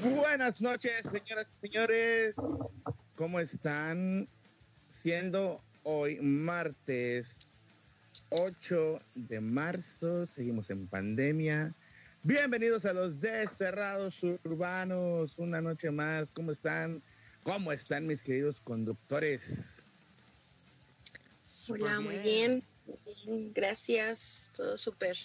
[0.00, 2.34] Buenas noches, señoras y señores.
[3.16, 4.28] ¿Cómo están?
[5.02, 7.36] Siendo hoy martes
[8.28, 11.74] 8 de marzo, seguimos en pandemia.
[12.22, 15.36] Bienvenidos a los Desterrados Urbanos.
[15.36, 16.30] Una noche más.
[16.30, 17.02] ¿Cómo están?
[17.42, 19.64] ¿Cómo están mis queridos conductores?
[21.68, 22.62] Hola, muy bien.
[23.52, 24.52] Gracias.
[24.54, 25.16] Todo súper.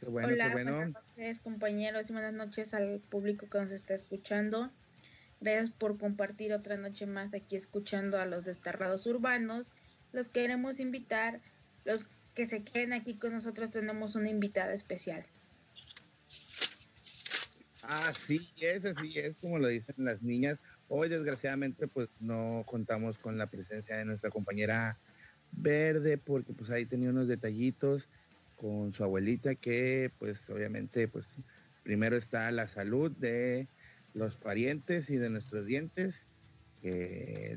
[0.00, 0.72] Qué bueno, Hola, qué bueno.
[0.72, 4.70] Buenas noches, compañeros, y buenas noches al público que nos está escuchando.
[5.40, 9.72] Gracias por compartir otra noche más aquí escuchando a los desterrados urbanos.
[10.12, 11.40] Los queremos invitar,
[11.84, 15.24] los que se queden aquí con nosotros tenemos una invitada especial.
[17.82, 20.58] Así es, así es, como lo dicen las niñas.
[20.88, 24.98] Hoy desgraciadamente pues no contamos con la presencia de nuestra compañera
[25.52, 28.08] Verde porque pues ahí tenía unos detallitos
[28.56, 31.26] con su abuelita que pues obviamente pues
[31.82, 33.68] primero está la salud de
[34.14, 36.26] los parientes y de nuestros dientes
[36.82, 37.56] que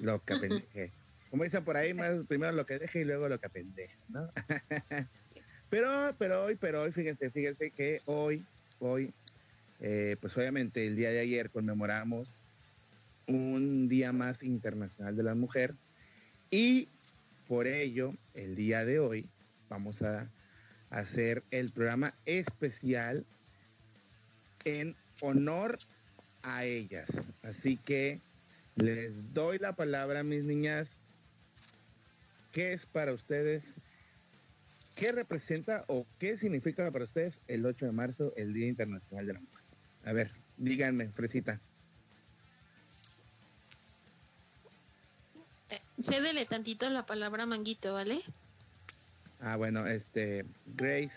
[0.00, 0.92] lo que apendeje.
[1.30, 4.30] Como dicen por ahí, más primero lo que deje y luego lo que apendeje, ¿no?
[5.70, 8.44] pero, pero hoy, pero hoy, fíjense, fíjense que hoy,
[8.78, 9.12] hoy,
[9.80, 12.28] eh, pues obviamente el día de ayer conmemoramos
[13.26, 15.74] un día más internacional de la mujer
[16.50, 16.88] y
[17.48, 19.26] por ello el día de hoy
[19.68, 20.30] vamos a
[20.94, 23.24] hacer el programa especial
[24.64, 25.78] en honor
[26.42, 27.06] a ellas.
[27.42, 28.20] Así que
[28.76, 30.90] les doy la palabra, mis niñas.
[32.52, 33.74] ¿Qué es para ustedes?
[34.94, 39.32] ¿Qué representa o qué significa para ustedes el 8 de marzo, el Día Internacional de
[39.32, 39.64] la Mujer?
[40.04, 41.60] A ver, díganme, Fresita.
[45.70, 48.20] Eh, cédele tantito la palabra manguito, ¿vale?
[49.46, 51.14] Ah, bueno, este, Grace.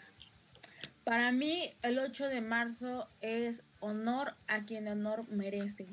[1.06, 5.88] Para mí, el 8 de marzo es honor a quien honor merece,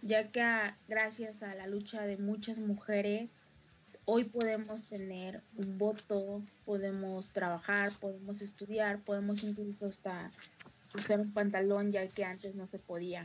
[0.00, 0.44] ya que
[0.86, 3.40] gracias a la lucha de muchas mujeres,
[4.04, 10.30] hoy podemos tener un voto, podemos trabajar, podemos estudiar, podemos incluso hasta
[10.94, 13.24] usar un pantalón, ya que antes no se podía.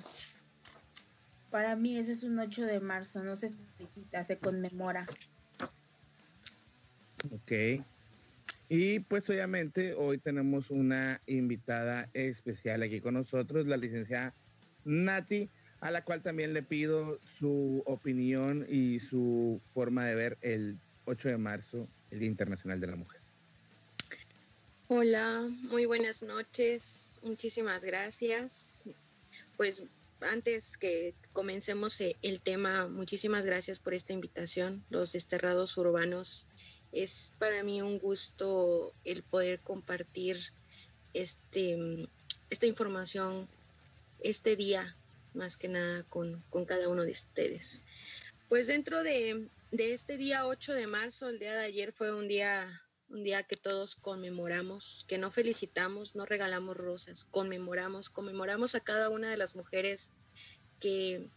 [1.51, 5.05] Para mí ese es un 8 de marzo, no se felicita, se conmemora.
[7.31, 7.51] Ok.
[8.71, 14.35] Y pues obviamente hoy tenemos una invitada especial aquí con nosotros, la licenciada
[14.85, 15.49] Nati,
[15.81, 21.29] a la cual también le pido su opinión y su forma de ver el 8
[21.29, 23.19] de marzo, el Día Internacional de la Mujer.
[24.87, 28.87] Hola, muy buenas noches, muchísimas gracias.
[29.57, 29.81] Pues
[30.21, 36.45] antes que comencemos eh, el tema, muchísimas gracias por esta invitación, los desterrados urbanos
[36.91, 40.37] es para mí un gusto el poder compartir
[41.13, 42.07] este,
[42.49, 43.47] esta información
[44.21, 44.95] este día,
[45.33, 47.83] más que nada con, cada uno de ustedes.
[48.47, 52.67] Pues dentro de, este día 8 de marzo, el día de ayer fue un día,
[53.09, 59.09] un día que todos conmemoramos, que no felicitamos, no regalamos rosas, conmemoramos, conmemoramos a cada
[59.09, 60.09] una de las mujeres
[60.79, 61.29] que,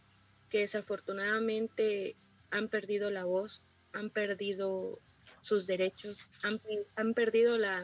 [0.49, 2.15] que desafortunadamente
[2.51, 3.61] han perdido la voz,
[3.93, 4.99] han perdido
[5.43, 6.31] sus derechos,
[6.95, 7.77] han, perdido la,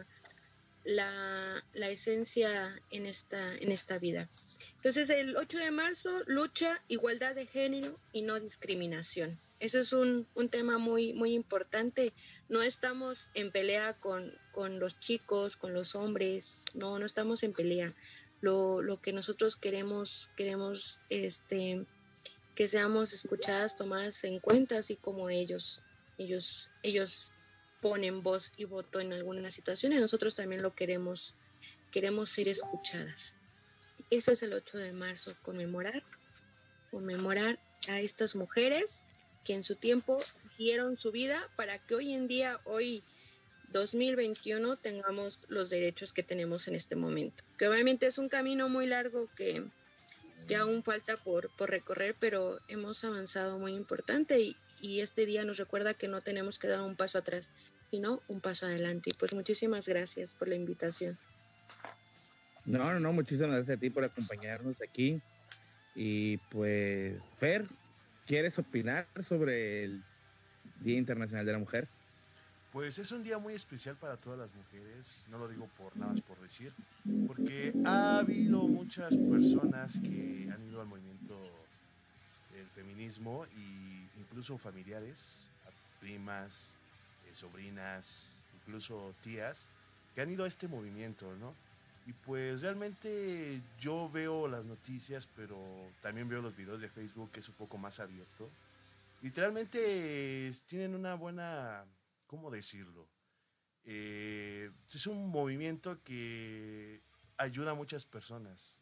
[0.85, 2.51] la, esencia
[2.89, 4.29] en esta, en esta vida.
[4.77, 9.37] Entonces, el 8 de marzo, lucha, igualdad de género y no discriminación.
[9.59, 12.13] Ese es un, tema muy, muy importante.
[12.47, 14.33] No estamos en pelea con,
[14.79, 17.93] los chicos, con los hombres, no, no estamos en pelea.
[18.41, 21.85] Lo, lo que nosotros queremos, queremos este,
[22.55, 25.81] que seamos escuchadas, tomadas en cuenta, así como ellos.
[26.17, 27.33] Ellos, ellos
[27.81, 31.35] ponen voz y voto en algunas situaciones, nosotros también lo queremos,
[31.91, 33.33] queremos ser escuchadas.
[34.09, 36.03] Eso es el 8 de marzo, conmemorar,
[36.91, 37.59] conmemorar
[37.89, 39.05] a estas mujeres
[39.43, 40.17] que en su tiempo
[40.57, 43.01] dieron su vida para que hoy en día, hoy
[43.71, 47.43] 2021, tengamos los derechos que tenemos en este momento.
[47.57, 49.63] Que obviamente es un camino muy largo que,
[50.47, 55.43] que aún falta por, por recorrer, pero hemos avanzado muy importante y, y este día
[55.45, 57.51] nos recuerda que no tenemos que dar un paso atrás,
[57.91, 59.11] sino un paso adelante.
[59.11, 61.17] Y pues muchísimas gracias por la invitación.
[62.65, 65.21] No, no, no, muchísimas gracias a ti por acompañarnos aquí.
[65.95, 67.65] Y pues, Fer,
[68.25, 70.03] ¿quieres opinar sobre el
[70.81, 71.87] Día Internacional de la Mujer?
[72.71, 76.11] Pues es un día muy especial para todas las mujeres, no lo digo por nada
[76.11, 76.71] más por decir,
[77.25, 81.35] porque ha habido muchas personas que han ido al movimiento
[82.53, 85.49] del feminismo y incluso familiares,
[85.99, 86.75] primas,
[87.27, 89.67] eh, sobrinas, incluso tías,
[90.13, 91.53] que han ido a este movimiento, ¿no?
[92.05, 95.57] Y pues realmente yo veo las noticias, pero
[96.01, 98.49] también veo los videos de Facebook que es un poco más abierto.
[99.21, 101.83] Literalmente tienen una buena,
[102.29, 103.09] ¿cómo decirlo?
[103.83, 107.01] Eh, es un movimiento que
[107.37, 108.79] ayuda a muchas personas.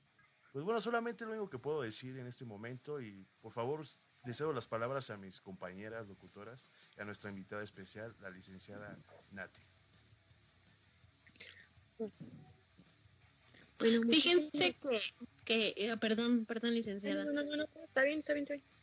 [0.51, 3.85] Pues bueno, solamente lo único que puedo decir en este momento y por favor
[4.25, 8.99] deseo las palabras a mis compañeras locutoras y a nuestra invitada especial, la licenciada
[9.31, 9.61] Nati.
[14.09, 14.99] Fíjense que,
[15.45, 17.23] que eh, perdón, perdón, licenciada.
[17.25, 18.77] No, no, no, está bien, está bien, está bien.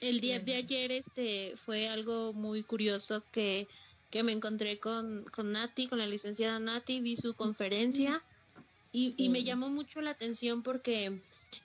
[0.00, 3.68] El día de ayer este fue algo muy curioso que,
[4.10, 8.22] que me encontré con, con Nati, con la licenciada Nati, vi su conferencia
[8.92, 11.22] y, y me llamó mucho la atención porque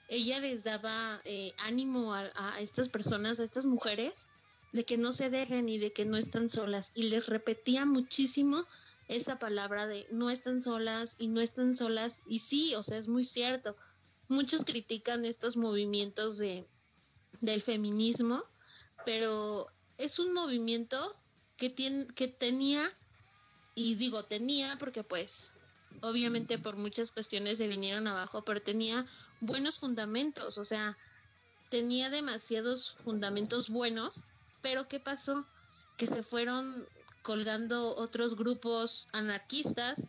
[0.08, 4.28] ella les daba eh, ánimo a, a estas personas, a estas mujeres,
[4.72, 6.92] de que no se dejen y de que no están solas.
[6.94, 8.64] Y les repetía muchísimo
[9.08, 12.22] esa palabra de no están solas y no están solas.
[12.28, 13.76] Y sí, o sea, es muy cierto.
[14.28, 16.64] Muchos critican estos movimientos de,
[17.40, 18.44] del feminismo,
[19.04, 19.66] pero
[19.98, 20.96] es un movimiento
[21.56, 22.90] que, tiene, que tenía,
[23.74, 25.54] y digo tenía porque pues
[26.02, 29.04] obviamente por muchas cuestiones se vinieron abajo, pero tenía
[29.40, 30.96] buenos fundamentos, o sea,
[31.70, 34.22] tenía demasiados fundamentos buenos,
[34.62, 35.46] pero ¿qué pasó?
[35.96, 36.86] Que se fueron
[37.22, 40.08] colgando otros grupos anarquistas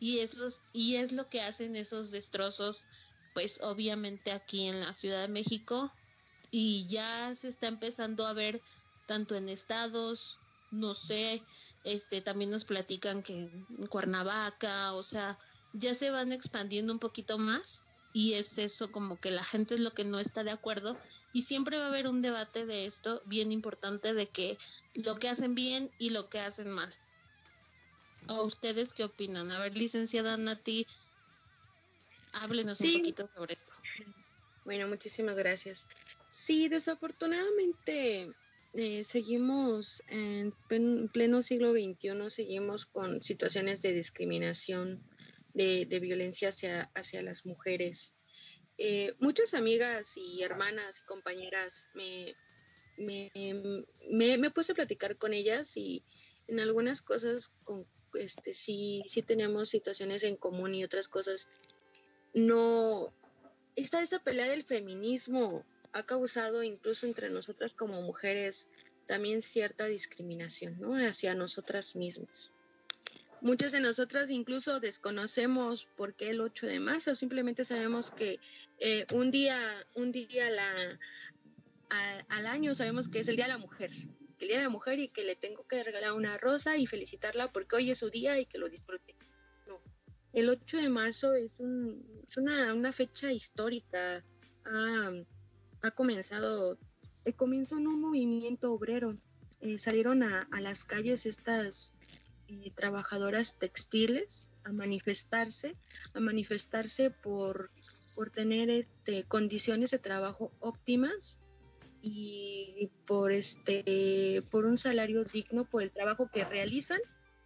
[0.00, 2.84] y es, los, y es lo que hacen esos destrozos,
[3.34, 5.92] pues obviamente aquí en la Ciudad de México
[6.50, 8.60] y ya se está empezando a ver
[9.06, 10.38] tanto en estados,
[10.70, 11.42] no sé,
[11.84, 15.36] este también nos platican que en Cuernavaca, o sea,
[15.72, 19.80] ya se van expandiendo un poquito más y es eso como que la gente es
[19.80, 20.96] lo que no está de acuerdo
[21.32, 24.56] y siempre va a haber un debate de esto bien importante de que
[24.94, 26.92] lo que hacen bien y lo que hacen mal.
[28.28, 29.50] ¿O ustedes qué opinan?
[29.50, 30.86] A ver, licenciada Nati,
[32.32, 33.72] háblenos un poquito sobre esto.
[34.64, 35.88] Bueno, muchísimas gracias.
[36.26, 38.34] Sí, desafortunadamente
[38.78, 40.54] eh, seguimos en
[41.12, 45.02] pleno siglo XXI, seguimos con situaciones de discriminación,
[45.52, 48.14] de, violencia hacia, las mujeres.
[48.76, 52.36] Eh, muchas amigas y hermanas y compañeras me,
[52.96, 56.04] me, me, puse a platicar con ellas y
[56.46, 57.50] en algunas cosas
[58.14, 61.48] este, sí, sí tenemos situaciones en común y otras cosas
[62.32, 63.12] no.
[63.74, 65.64] Está esta pelea del feminismo
[65.98, 68.68] ha causado incluso entre nosotras como mujeres
[69.06, 70.94] también cierta discriminación, ¿no?
[70.94, 72.52] Hacia nosotras mismas.
[73.40, 78.40] Muchas de nosotras incluso desconocemos por qué el 8 de marzo, simplemente sabemos que
[78.80, 79.58] eh, un día,
[79.94, 80.98] un día la,
[82.28, 83.90] al año sabemos que es el Día de la Mujer,
[84.40, 87.52] el Día de la Mujer y que le tengo que regalar una rosa y felicitarla
[87.52, 89.14] porque hoy es su día y que lo disfrute.
[89.66, 89.80] No,
[90.32, 94.24] el 8 de marzo es, un, es una, una, fecha histórica.
[94.64, 95.12] Ha,
[95.82, 99.14] ha comenzado, se comenzó en un movimiento obrero.
[99.60, 101.94] Eh, salieron a, a, las calles estas
[102.48, 105.76] eh, trabajadoras textiles a manifestarse,
[106.14, 107.70] a manifestarse por,
[108.14, 111.40] por tener este, condiciones de trabajo óptimas
[112.00, 117.00] y por este por un salario digno por el trabajo que realizan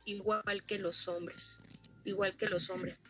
[0.05, 1.61] igual que los hombres
[2.05, 3.00] igual que los hombres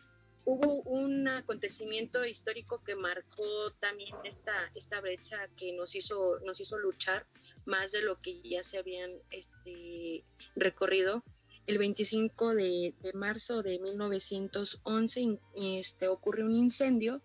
[0.45, 6.77] hubo un acontecimiento histórico que marcó también esta esta brecha que nos hizo nos hizo
[6.77, 7.25] luchar
[7.65, 11.23] más de lo que ya se habían este, recorrido
[11.65, 17.21] el 25 de, de marzo de 1911 este, ocurre un incendio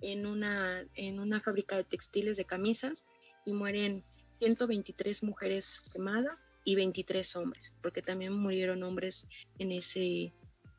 [0.00, 3.06] en una, en una fábrica de textiles de camisas
[3.44, 10.32] y mueren 123 mujeres quemadas y 23 hombres, porque también murieron hombres en ese,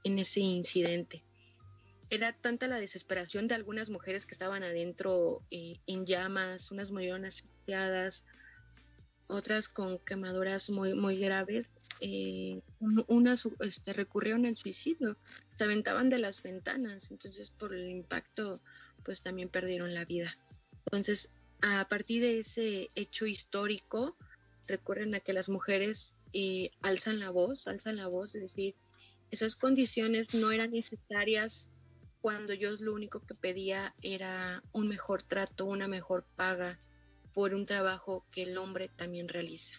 [0.04, 1.24] en ese incidente.
[2.14, 7.26] Era tanta la desesperación de algunas mujeres que estaban adentro eh, en llamas, unas murieron
[7.26, 8.24] asfixiadas,
[9.26, 11.76] otras con quemaduras muy, muy graves.
[12.02, 12.62] Eh,
[13.08, 15.18] unas este, recurrieron al suicidio,
[15.58, 18.62] se aventaban de las ventanas, entonces por el impacto
[19.04, 20.38] pues también perdieron la vida.
[20.86, 21.32] Entonces
[21.64, 24.16] a partir de ese hecho histórico,
[24.68, 28.76] recurren a que las mujeres eh, alzan la voz, alzan la voz, es decir,
[29.32, 31.72] esas condiciones no eran necesarias
[32.24, 36.80] cuando yo lo único que pedía era un mejor trato, una mejor paga
[37.34, 39.76] por un trabajo que el hombre también realiza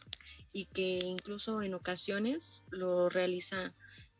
[0.53, 3.75] y que incluso en ocasiones lo realiza,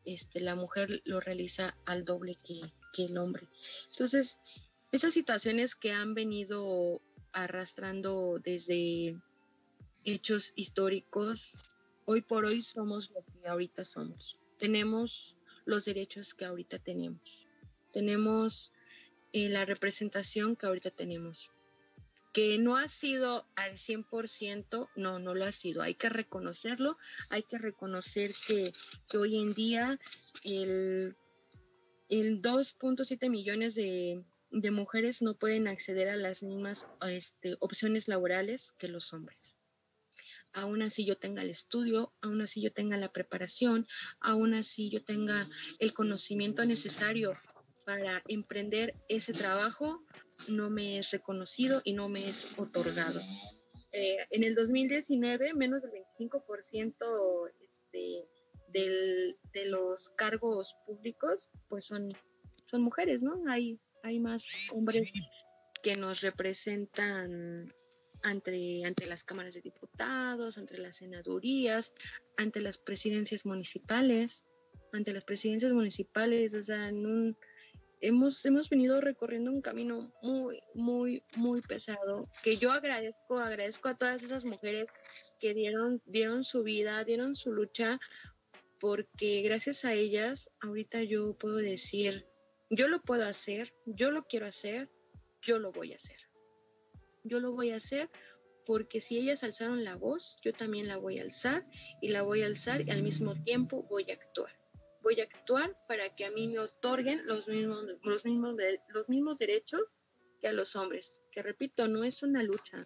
[0.07, 2.63] este, la mujer lo realiza al doble que,
[2.95, 3.47] que el hombre.
[3.91, 4.39] Entonces,
[4.91, 7.03] esas situaciones que han venido
[7.35, 9.21] arrastrando desde
[10.05, 11.61] hechos históricos,
[12.07, 14.39] hoy por hoy somos lo que ahorita somos.
[14.59, 17.44] Tenemos los derechos que ahorita tenemos.
[17.95, 18.75] Tenemos
[19.33, 21.51] la representación que ahorita tenemos.
[22.33, 25.83] Que no ha sido al 100%, no, no lo ha sido.
[25.83, 26.97] Hay que reconocerlo,
[27.31, 28.73] hay que reconocer que,
[29.17, 29.97] hoy en día
[30.45, 31.17] el,
[32.09, 38.75] el 2.7 millones de, de mujeres no pueden acceder a las mismas este, opciones laborales
[38.79, 39.57] que los hombres.
[40.53, 43.89] Aún así yo tenga el estudio, aún así yo tenga la preparación,
[44.21, 45.49] aún así yo tenga
[45.81, 47.33] el conocimiento necesario
[47.85, 50.03] para emprender ese trabajo,
[50.49, 53.21] no me es reconocido y no me es otorgado.
[53.93, 58.29] Eh, en el 2019, menos del 25% este,
[58.73, 62.09] de los cargos públicos, pues son,
[62.67, 63.43] son mujeres, ¿no?
[63.49, 65.13] Hay hay más hombres
[65.83, 67.73] que nos representan
[68.23, 71.95] ante, ante las cámaras de diputados, ante las senadurías,
[72.37, 74.45] ante las presidencias municipales,
[74.93, 76.93] ante las presidencias municipales, o sea,
[78.05, 83.97] hemos, hemos venido recorriendo un camino muy, muy, muy pesado, que yo agradezco, agradezco a
[83.97, 84.87] todas esas mujeres
[85.41, 87.99] que dieron, dieron su vida, dieron su lucha,
[88.79, 92.27] porque gracias a ellas, ahorita yo puedo decir,
[92.71, 94.91] yo lo puedo hacer, yo lo quiero hacer,
[95.41, 96.19] yo lo voy a hacer.
[97.23, 98.11] Yo lo voy a hacer
[98.67, 101.67] porque si ellas alzaron la voz, yo también la voy a alzar
[102.03, 104.64] y la voy a alzar y al mismo tiempo voy a actuar.
[105.05, 108.57] Voy a actuar para que a mí me otorguen los mismos, los mismos,
[108.89, 110.01] los mismos derechos
[110.41, 111.23] que a los hombres.
[111.31, 112.79] Que repito, no es una lucha,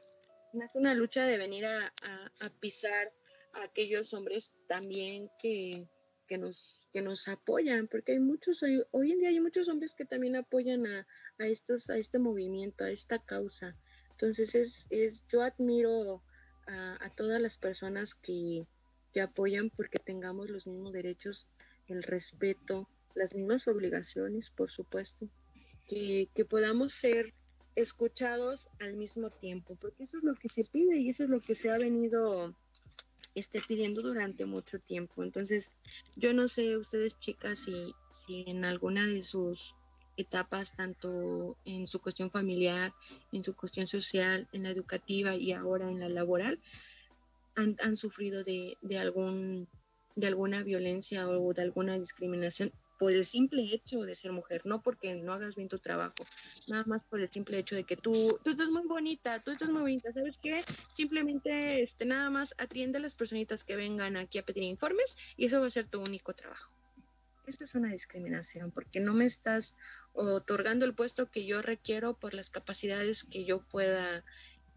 [0.52, 3.06] no es una lucha de venir a, a pisar
[3.54, 5.88] a aquellos hombres también que,
[6.28, 10.04] que nos, que nos apoyan, porque hay muchos, hoy en día hay muchos hombres que
[10.04, 11.06] también apoyan a,
[11.38, 13.76] a, estos, a este movimiento, a esta causa.
[14.10, 16.22] Entonces es, es yo admiro
[16.66, 18.66] a, a todas las personas que,
[19.12, 21.48] que apoyan porque tengamos los mismos derechos,
[21.88, 25.28] el respeto, las mismas obligaciones, por supuesto,
[25.86, 27.32] que, que podamos ser
[27.74, 31.40] escuchados al mismo tiempo, porque eso es lo que se pide y eso es lo
[31.40, 32.54] que se ha venido
[33.34, 35.22] esté pidiendo durante mucho tiempo.
[35.22, 35.72] Entonces,
[36.16, 39.74] yo no sé ustedes chicas si, si en alguna de sus
[40.16, 42.92] etapas, tanto en su cuestión familiar,
[43.32, 46.60] en su cuestión social, en la educativa y ahora en la laboral,
[47.54, 49.68] han, han sufrido de, de, algún,
[50.18, 54.82] de alguna violencia o de alguna discriminación por el simple hecho de ser mujer, no
[54.82, 56.16] porque no hagas bien tu trabajo,
[56.68, 58.10] nada más por el simple hecho de que tú,
[58.42, 60.60] tú estás muy bonita, tú estás muy bonita, ¿sabes qué?
[60.88, 65.46] Simplemente este, nada más atiende a las personitas que vengan aquí a pedir informes y
[65.46, 66.72] eso va a ser tu único trabajo.
[67.46, 69.76] Eso es una discriminación porque no me estás
[70.12, 74.24] otorgando el puesto que yo requiero por las capacidades que yo pueda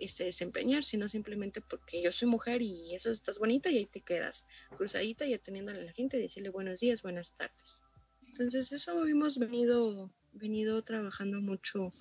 [0.01, 4.01] este, desempeñar, sino simplemente porque yo soy mujer y eso estás bonita y ahí te
[4.01, 7.83] quedas cruzadita y atendiendo a la gente decirle buenos días, buenas tardes.
[8.27, 11.93] Entonces eso hemos venido, venido trabajando mucho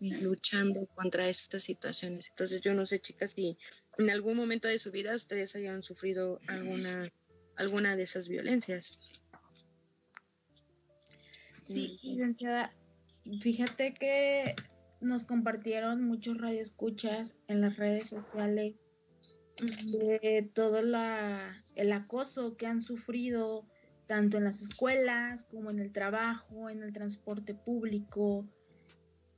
[0.00, 2.28] y luchando contra estas situaciones.
[2.28, 3.56] Entonces yo no sé, chicas, si
[3.98, 7.04] en algún momento de su vida ustedes hayan sufrido alguna,
[7.56, 9.24] alguna de esas violencias.
[11.62, 12.74] Sí, licenciada.
[13.40, 14.54] Fíjate que
[15.00, 18.84] nos compartieron muchos radioescuchas en las redes sociales
[19.92, 23.66] de todo el acoso que han sufrido
[24.06, 28.46] tanto en las escuelas como en el trabajo, en el transporte público,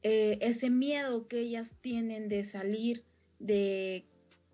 [0.02, 3.04] eh, ese miedo que ellas tienen de salir,
[3.38, 4.06] de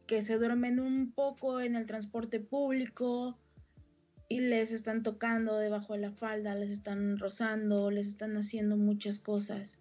[0.07, 3.39] que se duermen un poco en el transporte público
[4.29, 9.21] y les están tocando debajo de la falda, les están rozando, les están haciendo muchas
[9.21, 9.81] cosas.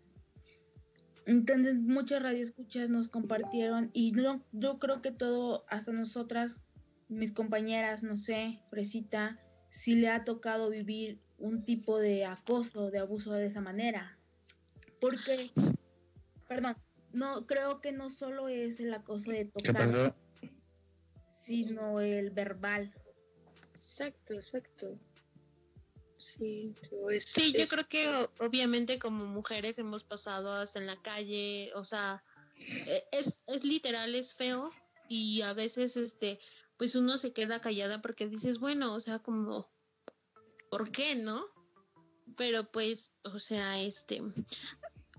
[1.25, 6.63] Entonces muchas radioescuchas nos compartieron y yo, yo creo que todo, hasta nosotras,
[7.10, 9.39] mis compañeras, no sé, Fresita,
[9.70, 14.20] si le ha tocado vivir un tipo de acoso, de abuso de esa manera.
[15.01, 15.50] Porque,
[16.48, 16.75] perdón,
[17.12, 20.15] no creo que no solo es el acoso de tocar,
[21.32, 22.94] sino el verbal.
[23.72, 25.00] Exacto, exacto.
[26.25, 26.74] Sí,
[27.20, 32.24] sí yo creo que obviamente como mujeres hemos pasado hasta en la calle, o sea,
[32.58, 34.72] e, es, es literal, es feo
[35.08, 36.39] y a veces este
[36.77, 39.70] pues uno se queda callada porque dices, bueno, o sea, como,
[40.70, 41.46] ¿por qué no?
[42.36, 44.22] Pero pues, o sea, este,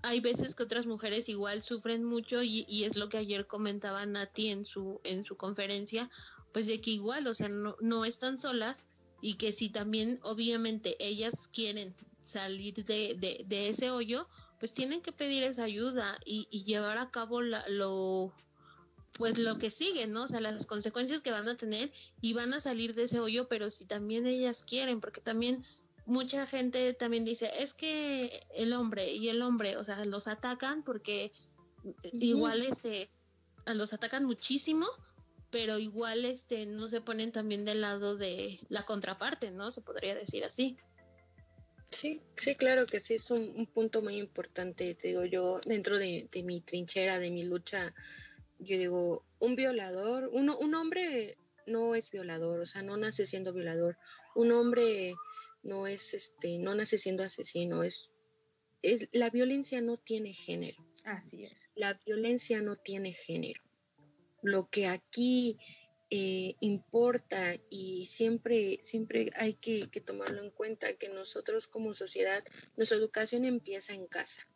[0.03, 4.05] hay veces que otras mujeres igual sufren mucho y, y, es lo que ayer comentaba
[4.05, 6.11] Nati en su, en su conferencia,
[6.53, 8.85] pues de que igual, o sea, no, no están solas
[9.21, 14.27] y que si también obviamente ellas quieren salir de, de, de ese hoyo,
[14.59, 18.33] pues tienen que pedir esa ayuda y, y llevar a cabo la, lo,
[19.13, 20.23] pues lo que sigue, ¿no?
[20.23, 23.47] O sea, las consecuencias que van a tener y van a salir de ese hoyo,
[23.47, 25.63] pero si también ellas quieren, porque también
[26.05, 30.83] mucha gente también dice, es que el hombre y el hombre, o sea, los atacan
[30.83, 31.31] porque
[32.13, 33.07] igual este
[33.73, 34.87] los atacan muchísimo,
[35.57, 39.71] pero igual este no se ponen también del lado de la contraparte, ¿no?
[39.71, 40.77] Se podría decir así.
[41.89, 46.29] Sí, sí, claro que sí, es un, punto muy importante, te digo yo, dentro de,
[46.43, 47.91] mi trinchera, de mi lucha,
[48.59, 53.51] yo digo, un violador, uno, un hombre no es violador, o sea, no nace siendo
[53.51, 53.97] violador,
[54.35, 55.15] un hombre
[55.63, 58.13] no es, este, no nace siendo asesino, es,
[58.83, 60.85] es, la violencia no tiene género.
[61.03, 61.71] Así es.
[61.73, 63.66] La violencia no tiene género.
[64.47, 65.57] Lo que aquí
[66.09, 72.41] eh, importa y siempre, siempre hay que, tomarlo en cuenta, que nosotros como sociedad,
[72.77, 74.47] nuestra educación empieza en casa.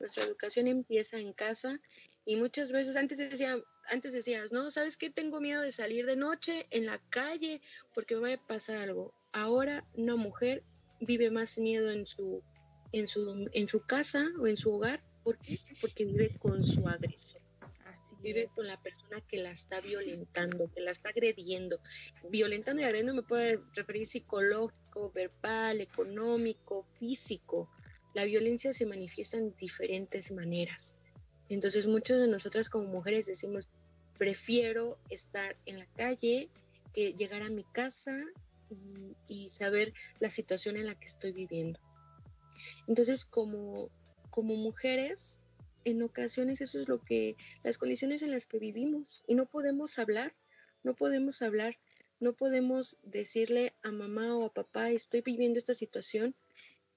[0.00, 1.80] Nuestra educación empieza en casa
[2.24, 3.56] y muchas veces antes decía,
[3.88, 5.08] antes decías, no, ¿sabes qué?
[5.08, 7.62] Tengo miedo de salir de noche en la calle
[7.94, 9.14] porque me va a pasar algo.
[9.30, 10.64] Ahora una mujer
[11.00, 12.42] vive más miedo en su,
[12.90, 15.04] en su, en su casa o en su hogar.
[15.22, 15.60] ¿Por qué?
[15.80, 17.45] Porque vive con su agresión
[18.22, 21.80] vive con la persona que la está violentando, que la está agrediendo.
[22.30, 27.70] Violentando y agrediendo me puede referir psicológico, verbal, económico, físico.
[28.14, 30.96] La violencia se manifiesta en diferentes maneras.
[31.48, 33.68] Entonces muchas de nosotras como mujeres decimos,
[34.18, 36.48] prefiero estar en la calle
[36.94, 38.18] que llegar a mi casa
[39.28, 41.78] y, saber la situación en la que estoy viviendo.
[42.88, 43.90] Entonces como,
[44.30, 45.40] como mujeres
[45.86, 50.00] en ocasiones eso es lo que, las condiciones en las que vivimos y no podemos
[50.00, 50.34] hablar,
[50.82, 51.78] no podemos hablar,
[52.18, 56.34] no podemos decirle a mamá o a papá, estoy viviendo esta situación,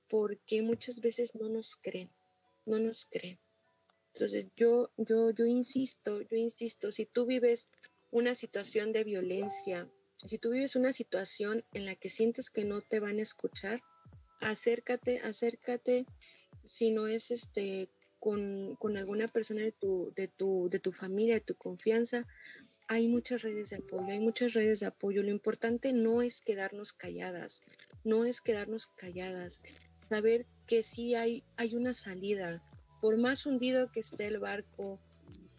[0.08, 2.10] porque muchas veces no nos creen,
[2.66, 3.38] no nos creen.
[4.16, 7.70] Entonces yo, yo, yo insisto, yo insisto, si tú vives
[8.10, 9.88] una situación de violencia,
[10.26, 13.84] si tú vives una situación en la que sientes que no te van a escuchar,
[14.42, 16.08] acércate, acércate,
[16.64, 17.88] si no es este
[18.20, 22.26] con, con, alguna persona de tu, de, tu, de tu familia, de tu confianza,
[22.88, 25.22] hay muchas redes de apoyo, hay muchas redes de apoyo.
[25.22, 27.62] Lo importante no es quedarnos calladas,
[28.04, 29.64] no es quedarnos calladas,
[30.10, 32.64] saber que sí hay, hay una salida,
[33.00, 35.00] por más hundido que esté el barco,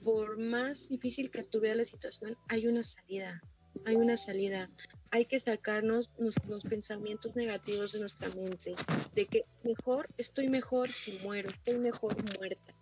[0.03, 3.41] por más difícil que estuviera la situación, hay una salida,
[3.85, 4.69] hay una salida
[5.13, 8.73] hay que sacarnos los, pensamientos negativos de nuestra mente,
[9.15, 12.75] de que mejor, estoy mejor si muero, estoy mejor muerta.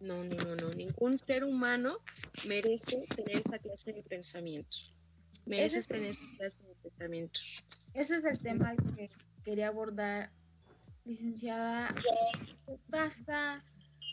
[0.00, 1.98] No, no, no, no, ningún ser humano
[2.46, 4.94] merece tener esa clase de pensamientos.
[5.46, 7.64] Merece tener esa clase de pensamientos.
[7.94, 9.08] Ese es el tema que
[9.44, 10.30] quería abordar,
[11.04, 11.94] licenciada.
[12.66, 13.62] ¿Qué pasa?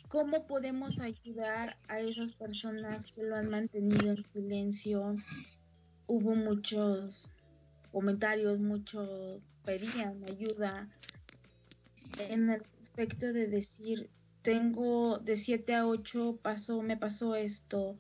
[0.10, 5.16] ¿Cómo podemos ayudar a esas personas que lo han mantenido en silencio?
[6.08, 7.30] Hubo muchos
[7.92, 10.90] comentarios, mucho pedían ayuda
[12.30, 14.10] en el aspecto de decir,
[14.42, 17.98] tengo de 7 a 8, pasó, me pasó esto,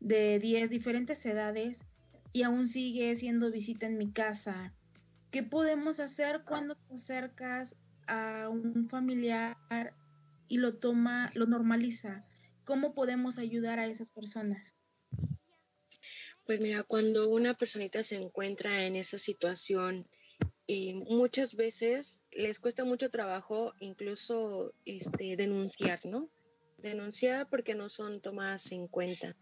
[0.00, 1.84] de 10 diferentes edades
[2.32, 4.72] y aún sigue siendo visita en mi casa.
[5.30, 7.76] ¿Qué podemos hacer cuando te acercas
[8.06, 9.56] a un familiar
[10.48, 12.24] y lo toma, lo normaliza?
[12.64, 14.74] ¿Cómo podemos ayudar a esas personas?
[16.52, 20.06] Pues mira, cuando una personita se encuentra en esa situación,
[20.66, 26.28] y muchas veces les cuesta mucho trabajo incluso este, denunciar, ¿no?
[26.76, 29.34] Denunciar porque no son tomadas en cuenta.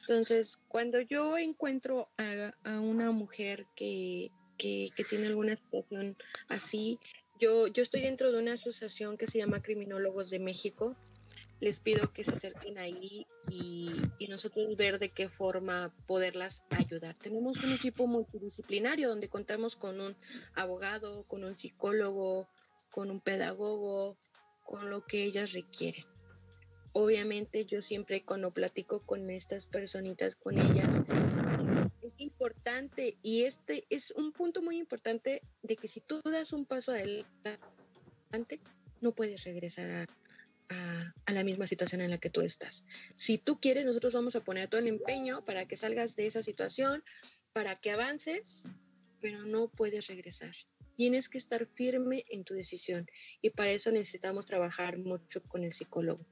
[0.00, 6.16] Entonces, cuando yo encuentro a, una mujer que, que, que, tiene alguna situación
[6.48, 6.98] así,
[7.38, 10.96] yo, yo estoy dentro de una asociación que se llama Criminólogos de México
[11.60, 13.90] les pido que se acerquen ahí y,
[14.28, 17.16] nosotros ver de qué forma poderlas ayudar.
[17.16, 20.14] Tenemos un equipo multidisciplinario donde contamos con un
[20.54, 22.46] abogado, con un psicólogo,
[22.90, 24.18] con un pedagogo,
[24.64, 26.04] con lo que ellas requieren.
[26.92, 31.02] Obviamente yo siempre cuando platico con estas personitas, con ellas,
[32.02, 36.66] es importante y este es un punto muy importante de que si tú das un
[36.66, 38.60] paso adelante,
[39.00, 40.06] no puedes regresar a,
[40.68, 42.84] a, la misma situación en la que tú estás.
[43.16, 46.42] Si tú quieres, nosotros vamos a poner todo el empeño para que salgas de esa
[46.42, 47.04] situación,
[47.52, 48.68] para que avances,
[49.20, 50.54] pero no puedes regresar.
[50.96, 53.06] Tienes que estar firme en tu decisión
[53.40, 56.26] y para eso necesitamos trabajar mucho con el psicólogo.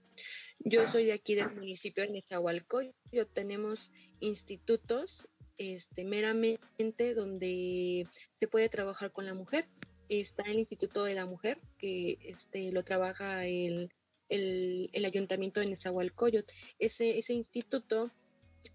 [0.59, 8.69] Yo soy de aquí del municipio de Nezahualcóyotl, tenemos institutos este, meramente donde se puede
[8.69, 9.69] trabajar con la mujer.
[10.09, 13.91] Está el Instituto de la Mujer, que este, lo trabaja el
[14.29, 16.53] el, ayuntamiento de Nezahualcóyotl.
[16.79, 18.11] Ese, ese instituto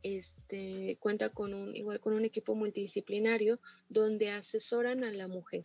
[0.04, 3.60] este, cuenta con un, igual con un equipo multidisciplinario
[3.90, 5.64] donde asesoran a la mujer,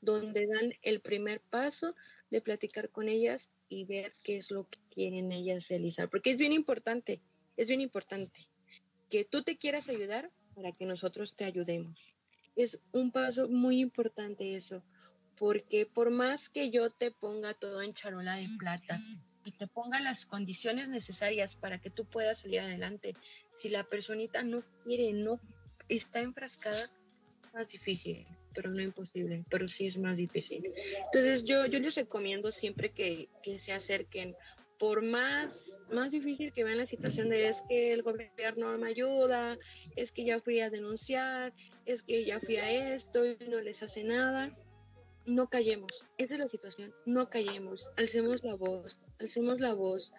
[0.00, 1.94] donde dan el primer paso
[2.30, 6.08] de platicar con ellas y ver qué es lo que quieren ellas realizar.
[6.08, 7.20] Porque es bien importante,
[7.56, 8.48] es bien importante
[9.10, 12.16] que tú te quieras ayudar para que nosotros te ayudemos.
[12.56, 14.82] Es un paso muy importante eso,
[15.38, 18.98] porque por más que yo te ponga todo en charola de plata
[19.44, 23.14] y te ponga las condiciones necesarias para que tú puedas salir adelante,
[23.52, 25.40] si la personita no quiere, no
[25.88, 26.84] está enfrascada,
[27.54, 28.22] más difícil,
[28.54, 30.70] pero no imposible, pero sí es más difícil.
[31.04, 34.36] Entonces yo, yo les recomiendo siempre que, que se acerquen
[34.78, 38.88] por más, más difícil que vean la situación de es que el gobierno no me
[38.88, 39.58] ayuda,
[39.96, 41.54] es que ya fui a denunciar,
[41.86, 44.54] es que ya fui a esto y no les hace nada,
[45.26, 46.04] no callemos.
[46.18, 50.12] Esa es la situación, no callemos, alcemos la voz, alcemos la voz,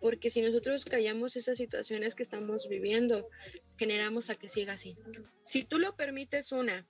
[0.00, 3.28] porque si nosotros callamos esas situaciones que estamos viviendo,
[3.76, 4.96] generamos a que siga así.
[5.42, 6.86] Si tú lo permites una,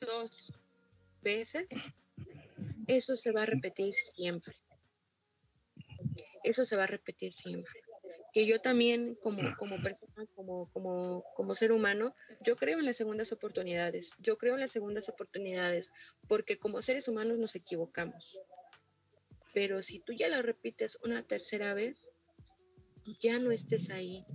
[0.00, 0.52] dos
[1.22, 1.66] veces,
[2.86, 4.54] eso se va a repetir siempre
[6.44, 7.80] eso se va a repetir siempre.
[8.34, 12.98] Que yo también, como, como persona, como, como, como ser humano, yo creo en las
[12.98, 14.10] segundas oportunidades.
[14.18, 15.90] Yo creo en las segundas oportunidades,
[16.28, 18.38] porque como seres humanos nos equivocamos.
[19.54, 22.12] Pero si tú ya lo repites una tercera vez,
[23.20, 24.26] ya no estés ahí.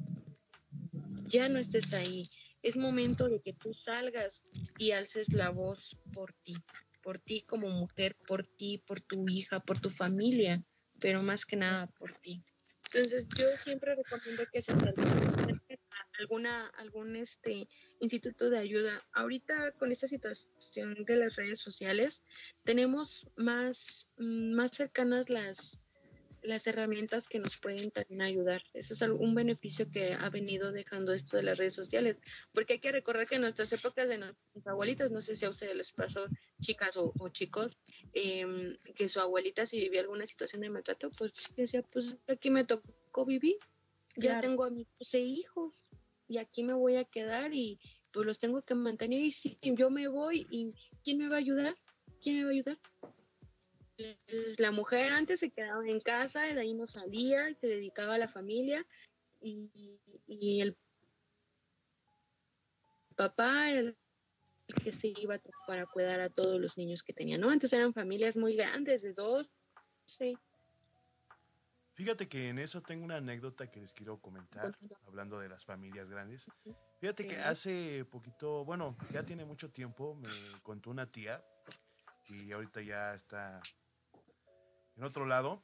[1.26, 2.26] Ya no estés ahí.
[2.64, 4.44] Es momento de que tú salgas
[4.78, 6.56] y alces la voz por ti,
[7.04, 10.64] por ti como mujer, por ti, por tu hija, por tu familia
[11.00, 12.44] pero más que nada por ti.
[12.92, 15.80] Entonces yo siempre recomiendo que se acerquen
[16.20, 17.68] alguna, algún este,
[18.00, 19.04] instituto de ayuda.
[19.14, 22.24] Ahorita con esta situación de las redes sociales
[22.64, 25.82] tenemos más, más cercanas las,
[26.42, 28.64] las herramientas que nos pueden también ayudar.
[28.74, 32.22] Ese es un beneficio que ha venido dejando esto de las redes sociales,
[32.54, 35.50] porque hay que recordar que en nuestras épocas de nuestras abuelitas, no sé si a
[35.50, 36.26] ustedes les pasó,
[36.62, 37.78] chicas o, chicos,
[38.14, 42.64] em, que su abuelita si vivía alguna situación de maltrato, pues decía, pues aquí me
[42.64, 43.58] tocó vivir,
[44.16, 45.86] ya tengo a mis hijos
[46.28, 47.80] y aquí me voy a quedar y
[48.12, 50.74] pues los tengo que mantener y si yo me voy y
[51.04, 51.76] ¿quién me va a ayudar?
[52.22, 52.80] ¿Quién me va a ayudar?
[54.28, 58.18] Pues, la mujer antes se quedaba en casa, de ahí no salía, se dedicaba a
[58.18, 58.86] la familia
[59.42, 60.78] y, el
[63.16, 63.98] papá era el
[64.84, 67.50] que se iba para cuidar a todos los niños que tenía, ¿no?
[67.50, 69.52] Antes eran familias muy grandes, de dos,
[70.06, 70.38] sí.
[71.96, 74.74] Fíjate que en eso tengo una anécdota que les quiero comentar,
[75.06, 76.50] hablando de las familias grandes.
[77.02, 80.30] Fíjate que hace poquito, bueno, ya tiene mucho tiempo, me
[80.62, 81.44] contó una tía,
[82.30, 83.60] y ahorita ya está
[85.00, 85.64] en otro lado.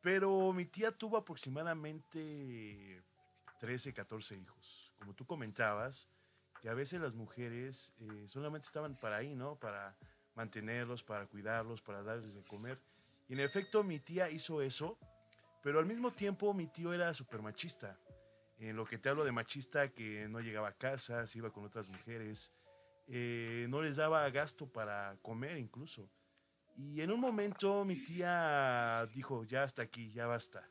[0.00, 3.02] Pero mi tía tuvo aproximadamente
[3.58, 4.94] 13, 14 hijos.
[4.98, 6.08] Como tú comentabas,
[6.62, 9.56] que a veces las mujeres eh, solamente estaban para ahí, ¿no?
[9.56, 9.96] Para
[10.34, 12.78] mantenerlos, para cuidarlos, para darles de comer.
[13.28, 14.98] Y en efecto mi tía hizo eso,
[15.62, 17.98] pero al mismo tiempo mi tío era súper machista.
[18.58, 21.64] En lo que te hablo de machista, que no llegaba a casa, se iba con
[21.64, 22.52] otras mujeres,
[23.08, 26.10] eh, no les daba gasto para comer incluso.
[26.82, 30.66] Y en un momento mi tía dijo, ya hasta aquí, ya basta.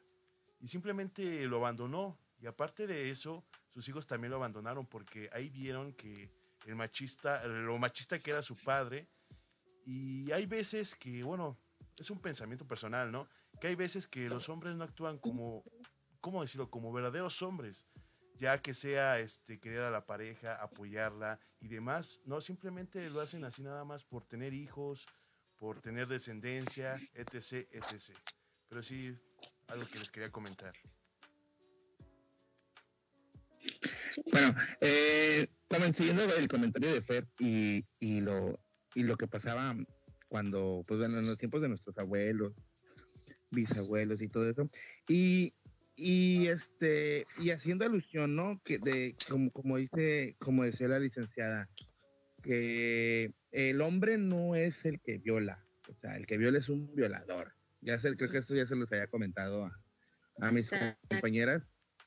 [0.60, 2.18] Y simplemente lo abandonó.
[2.42, 6.32] Y aparte de eso, sus hijos también lo abandonaron porque ahí vieron que
[6.66, 9.08] el machista, lo machista que era su padre.
[9.86, 11.60] Y hay veces que, bueno,
[12.00, 13.28] es un pensamiento personal, ¿no?
[13.62, 15.64] Que hay veces que los hombres no actúan como,
[16.22, 16.72] ¿cómo decirlo?
[16.72, 17.86] Como verdaderos hombres.
[18.36, 22.20] Ya que sea este, querer a la pareja, apoyarla y demás.
[22.26, 25.06] No, simplemente lo hacen así nada más por tener hijos,
[25.60, 28.18] por tener descendencia, etc., etc.
[28.70, 29.16] Pero sí,
[29.68, 30.74] algo que les quería comentar.
[34.32, 35.48] Bueno, eh,
[35.94, 38.60] siguiendo el comentario de Fer y, y, lo,
[38.96, 39.76] y lo que pasaba
[40.28, 42.54] cuando, pues bueno, en los tiempos de nuestros abuelos,
[43.52, 44.70] bisabuelos y todo eso,
[45.08, 45.54] y,
[45.96, 48.62] y este, y haciendo alusión, ¿no?
[48.64, 51.70] Que de, como, como dice, como decía la licenciada,
[52.42, 56.94] que el hombre no es el que viola, o sea, el que viola es un
[56.96, 57.54] violador.
[57.82, 60.72] Ya sé, creo que esto ya se los había comentado a, mis
[61.10, 61.64] compañeras,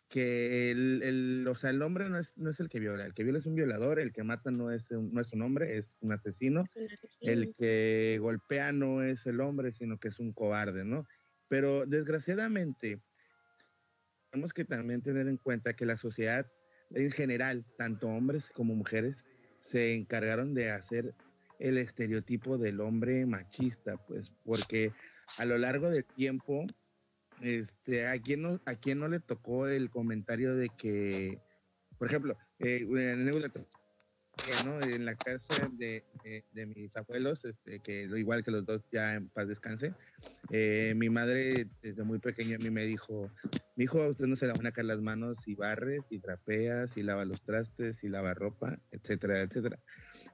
[0.08, 3.14] que el, el, o sea, el hombre no es, no es el que viola, el
[3.14, 5.78] que viola es un violador, el que mata no es un, no es un hombre,
[5.78, 6.64] es un asesino,
[7.20, 11.06] el que golpea no es el hombre, sino que es un cobarde, ¿no?
[11.48, 13.02] Pero desgraciadamente,
[14.30, 16.46] tenemos que también tener en cuenta que la sociedad
[16.94, 19.24] en general, tanto hombres como mujeres,
[19.60, 21.14] se encargaron de hacer
[21.62, 24.92] el estereotipo del hombre machista, pues, porque
[25.38, 26.66] a lo largo del tiempo,
[27.40, 31.40] este, a quien no, a quien no le tocó el comentario de que,
[31.98, 32.84] por ejemplo, eh,
[34.82, 36.04] en la casa de,
[36.66, 39.94] mis abuelos, este, que igual que los dos ya en paz descanse,
[40.50, 43.30] eh, mi madre desde muy pequeño a mí me dijo,
[43.76, 46.90] mi hijo, usted no se le van a caer las manos si barres, si trapeas,
[46.90, 49.78] si lava los trastes, si lava ropa, etcétera, etcétera.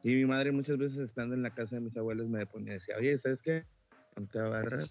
[0.03, 2.97] Y mi madre muchas veces estando en la casa de mis abuelos me ponía, decía,
[2.99, 3.67] oye, ¿sabes qué?
[4.15, 4.87] Ponte a barrer.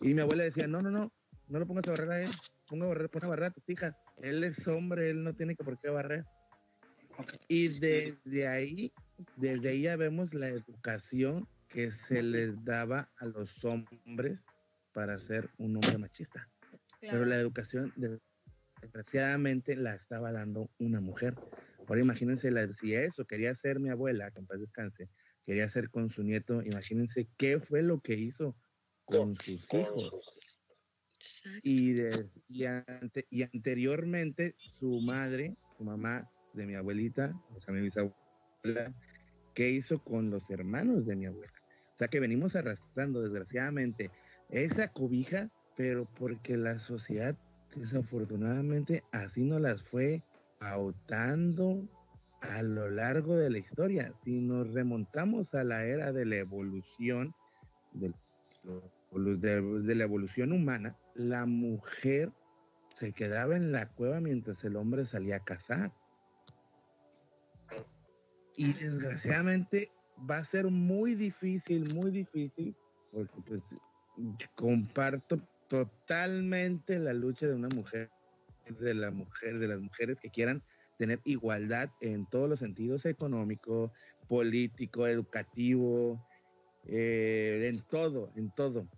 [0.00, 1.12] Y mi abuela decía, no, no, no,
[1.48, 2.30] no lo pongas a barrer a él,
[2.66, 3.96] ponga a barrer, ponga a barrer a tu hija.
[4.22, 6.24] Él es hombre, él no tiene que por qué barrer.
[7.48, 8.92] Y desde ahí,
[9.36, 14.44] desde ahí ya vemos la educación que se les daba a los hombres
[14.92, 16.48] para ser un hombre machista.
[17.00, 17.92] Pero la educación,
[18.80, 21.34] desgraciadamente, la estaba dando una mujer.
[21.92, 25.10] Ahora imagínense, la, si eso quería ser mi abuela, que en paz descanse,
[25.44, 28.56] quería ser con su nieto, imagínense qué fue lo que hizo
[29.04, 30.10] con sus hijos.
[31.62, 32.66] Y, y,
[33.28, 38.94] y anteriormente su madre, su mamá, de mi abuelita, o sea, mi bisabuela,
[39.52, 41.52] ¿qué hizo con los hermanos de mi abuela?
[41.94, 44.10] O sea, que venimos arrastrando, desgraciadamente,
[44.48, 47.36] esa cobija, pero porque la sociedad,
[47.76, 50.22] desafortunadamente, así nos las fue
[52.42, 54.12] a lo largo de la historia.
[54.24, 57.34] Si nos remontamos a la era de la evolución,
[57.92, 58.12] de,
[59.12, 62.32] de la evolución humana, la mujer
[62.96, 65.92] se quedaba en la cueva mientras el hombre salía a cazar.
[68.56, 69.88] Y desgraciadamente
[70.30, 72.76] va a ser muy difícil, muy difícil,
[73.10, 73.62] porque pues
[74.54, 78.10] comparto totalmente la lucha de una mujer,
[78.80, 80.62] de la mujer, de las mujeres que quieran
[80.98, 83.92] tener igualdad en todos los sentidos, económico,
[84.28, 86.24] político, educativo,
[86.86, 88.88] eh, en todo, en todo.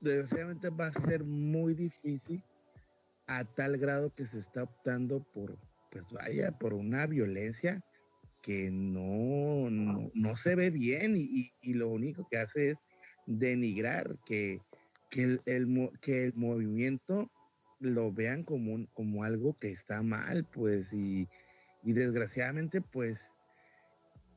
[0.00, 2.42] Desgraciadamente va a ser muy difícil
[3.26, 5.58] a tal grado que se está optando por,
[5.90, 7.84] pues vaya, por una violencia
[8.42, 12.76] que no, no, se ve bien y, lo único que hace es
[13.26, 14.60] denigrar que,
[15.10, 17.30] que, el, que el movimiento
[17.80, 21.28] lo vean como, como algo que está mal, pues, y,
[21.82, 23.20] y desgraciadamente, pues,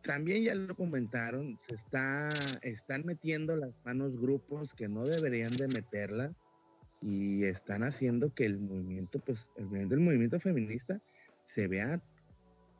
[0.01, 2.29] también ya lo comentaron, se está,
[2.62, 6.32] están metiendo las manos grupos que no deberían de meterlas
[7.01, 11.01] y están haciendo que el movimiento, pues, el movimiento, el movimiento feminista
[11.45, 12.01] se vea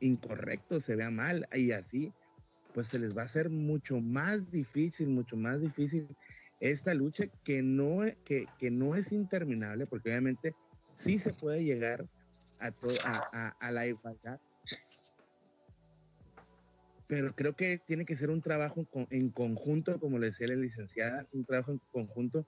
[0.00, 2.12] incorrecto, se vea mal y así,
[2.72, 6.08] pues se les va a hacer mucho más difícil, mucho más difícil
[6.60, 10.54] esta lucha que no, que, que no es interminable, porque obviamente
[10.94, 12.06] sí se puede llegar
[12.60, 12.70] a,
[13.32, 14.40] a, a, la igualdad,
[17.06, 21.28] pero creo que tiene que ser un trabajo en conjunto, como le decía la licenciada,
[21.32, 22.46] un trabajo en conjunto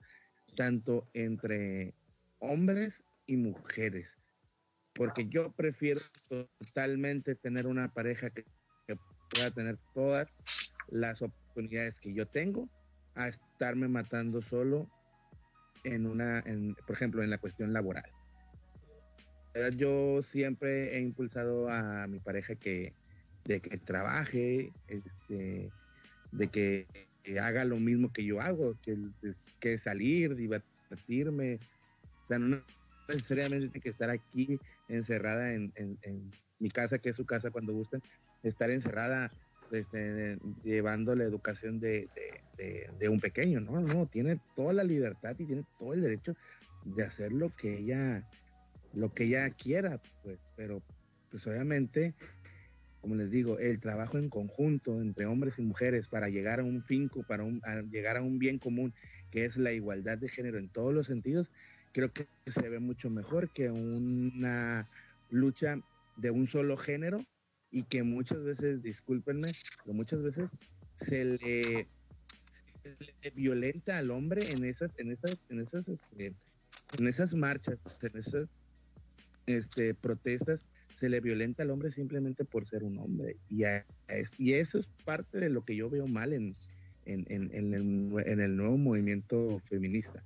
[0.55, 1.93] tanto entre
[2.39, 4.17] hombres y mujeres.
[4.93, 5.99] Porque yo prefiero
[6.59, 8.43] totalmente tener una pareja que,
[9.29, 10.27] pueda tener todas
[10.87, 12.69] las oportunidades que yo tengo
[13.17, 14.87] a estarme matando solo
[15.83, 16.43] en una,
[16.85, 18.09] por ejemplo, en la cuestión laboral.
[19.75, 22.93] Yo siempre he impulsado a mi pareja que,
[23.45, 25.71] de que trabaje, este,
[26.31, 26.87] de que,
[27.41, 28.75] haga lo mismo que yo hago,
[29.59, 31.59] que, salir, divertirme.
[32.23, 32.63] O sea, no,
[33.09, 35.73] necesariamente tiene que estar aquí encerrada en,
[36.59, 38.01] mi casa, que es su casa cuando gusten,
[38.43, 39.31] estar encerrada
[39.71, 42.09] este, llevando la educación de,
[43.09, 46.35] un pequeño, no, no, tiene toda la libertad y tiene todo el derecho
[46.85, 48.27] de hacer lo que ella,
[48.93, 50.81] lo que ella quiera, pues, pero
[51.29, 52.15] pues obviamente,
[53.01, 56.81] como les digo, el trabajo en conjunto entre hombres y mujeres para llegar a un
[56.81, 57.45] finco, para
[57.91, 58.93] llegar a un bien común,
[59.31, 61.51] que es la igualdad de género en todos los sentidos,
[61.91, 64.83] creo que se ve mucho mejor que una
[65.29, 65.79] lucha
[66.15, 67.25] de un solo género
[67.71, 69.47] y que muchas veces, discúlpenme,
[69.83, 70.49] pero muchas veces
[70.95, 71.87] se le,
[73.35, 76.33] violenta al hombre en esas, en esas, en esas, este,
[76.99, 78.47] en esas marchas, en esas
[79.45, 83.37] este, protestas, se le violenta al hombre simplemente por ser un hombre.
[83.49, 83.63] Y,
[84.39, 86.53] y eso es parte de lo que yo veo mal en,
[87.05, 90.23] en, en, el, en el nuevo movimiento feminista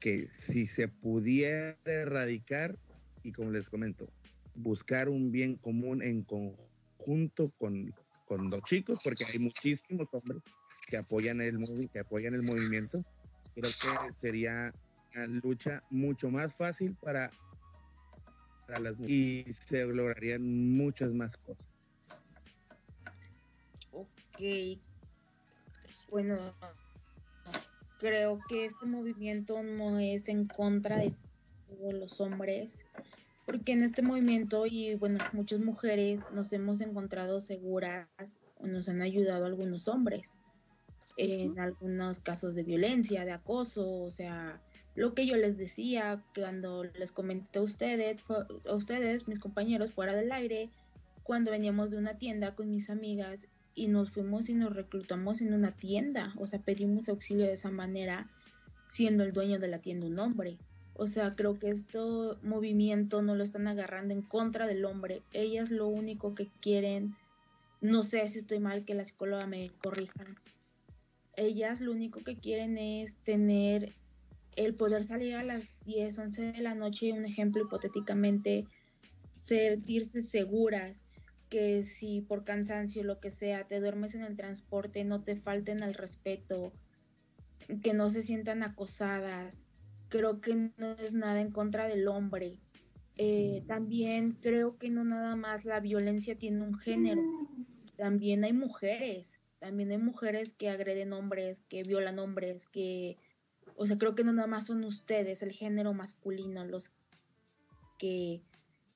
[0.00, 2.78] que si se pudiera erradicar,
[3.22, 4.06] y como les comento,
[4.54, 7.94] buscar un bien común en conjunto con,
[8.26, 10.42] con los chicos, porque hay muchísimos hombres
[10.86, 11.58] que apoyan el,
[11.90, 13.04] que apoyan el movimiento,
[13.54, 14.74] creo que sería
[15.14, 17.30] una lucha mucho más fácil para,
[18.66, 20.42] para las mujeres y se lograrían
[20.76, 21.66] muchas más cosas.
[23.92, 24.78] Ok.
[26.10, 26.34] Bueno,
[28.00, 31.14] creo que este movimiento no es en contra de
[31.68, 32.84] todos los hombres,
[33.46, 38.08] porque en este movimiento y bueno, muchas mujeres nos hemos encontrado seguras
[38.56, 40.40] o nos han ayudado algunos hombres
[41.16, 44.60] en algunos casos de violencia, de acoso, o sea,
[44.94, 50.14] lo que yo les decía cuando les comenté a ustedes, a ustedes, mis compañeros, fuera
[50.14, 50.70] del aire,
[51.22, 55.52] cuando veníamos de una tienda con mis amigas y nos fuimos y nos reclutamos en
[55.52, 58.30] una tienda, o sea, pedimos auxilio de esa manera,
[58.88, 60.58] siendo el dueño de la tienda un hombre.
[60.96, 61.98] O sea, creo que este
[62.42, 65.22] movimiento no lo están agarrando en contra del hombre.
[65.32, 67.16] Ellas lo único que quieren,
[67.80, 70.24] no sé si estoy mal, que la psicóloga me corrija.
[71.36, 73.94] Ellas lo único que quieren es tener
[74.56, 78.64] el poder salir a las 10, 11 de la noche, un ejemplo hipotéticamente,
[79.34, 81.04] sentirse seguras,
[81.48, 85.82] que si por cansancio, lo que sea, te duermes en el transporte, no te falten
[85.82, 86.72] al respeto,
[87.82, 89.60] que no se sientan acosadas,
[90.08, 92.58] creo que no es nada en contra del hombre.
[93.16, 97.22] Eh, también creo que no nada más la violencia tiene un género,
[97.96, 103.16] también hay mujeres, también hay mujeres que agreden hombres, que violan hombres, que,
[103.76, 106.92] o sea, creo que no nada más son ustedes, el género masculino, los
[107.98, 108.42] que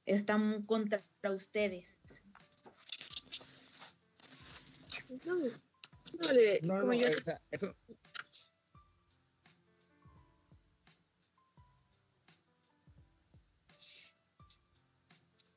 [0.04, 1.02] están contra
[1.34, 1.96] ustedes.
[6.62, 7.74] No, no, eso,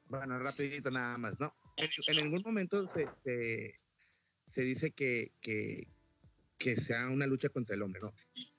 [0.07, 1.53] Bueno, rapidito nada más, ¿no?
[1.75, 3.80] En, ningún momento se, se,
[4.59, 5.87] dice que, que,
[6.57, 8.13] que, sea una lucha contra el hombre, ¿no?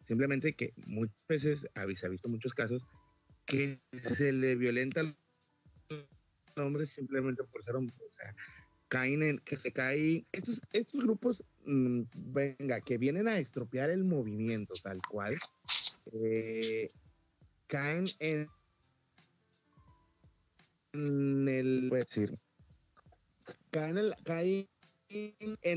[0.09, 2.83] Simplemente que muchas veces, se ha visto muchos casos,
[3.45, 5.17] que se le violenta al
[6.57, 7.95] hombre simplemente por ser hombre.
[8.09, 8.35] O sea,
[8.89, 14.05] caen en, que se caen, estos, estos grupos, mm, venga, que vienen a estropear el
[14.05, 15.37] movimiento tal cual,
[16.13, 16.89] eh,
[17.67, 18.49] caen en
[20.93, 22.39] en el, decir,
[23.71, 24.69] caen, en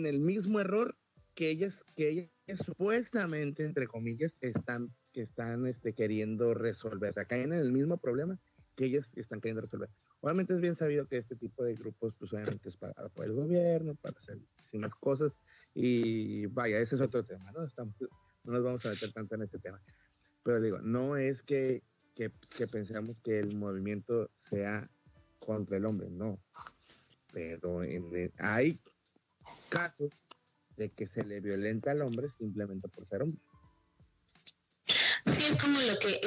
[0.06, 0.98] el mismo error
[1.36, 7.12] que ellas, que ellas supuestamente, entre comillas, están, que están este, queriendo resolver.
[7.12, 8.40] O caen en el mismo problema
[8.76, 9.90] que ellas están queriendo resolver.
[10.22, 13.34] Obviamente es bien sabido que este tipo de grupos, pues obviamente es pagado por el
[13.34, 15.34] gobierno, para hacer muchísimas cosas.
[15.74, 17.64] Y vaya, ese es otro tema, ¿no?
[17.66, 17.96] Estamos,
[18.44, 19.82] no nos vamos a meter tanto en este tema.
[20.44, 21.84] Pero digo, no es que,
[22.16, 24.90] que, que pensamos que el movimiento sea
[25.40, 26.40] contra el hombre, no.
[27.34, 27.82] Pero
[28.40, 28.80] hay
[29.70, 30.12] casos
[30.78, 33.42] de que se le violenta al hombre simplemente por ser hombre.
[35.26, 36.22] Sí, es como lo que,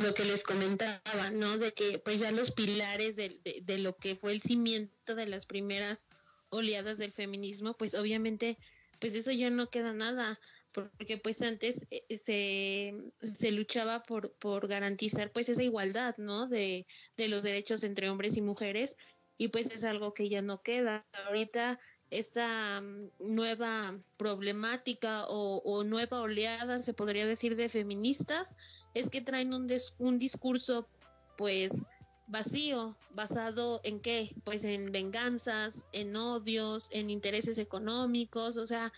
[0.00, 1.58] lo, que les comentaba, ¿no?
[1.58, 5.46] De que pues ya los pilares de, de, lo que fue el cimiento de las
[5.46, 6.06] primeras
[6.50, 8.56] oleadas del feminismo, pues obviamente,
[9.00, 10.38] pues eso ya no queda nada,
[10.72, 16.46] porque pues antes eh, se, se luchaba por, por garantizar pues esa igualdad, ¿no?
[16.46, 18.96] De, de los derechos entre hombres y mujeres,
[19.36, 21.04] y pues es algo que ya no queda.
[21.26, 21.78] Ahorita
[22.10, 28.56] esta mm, nueva problemática o, nueva oleada, se podría decir, de feministas,
[28.94, 29.66] es que traen un,
[29.98, 30.88] un discurso
[31.36, 31.86] pues
[32.26, 34.30] vacío, basado en qué?
[34.44, 38.92] Pues en venganzas, en odios, en intereses económicos, o sea,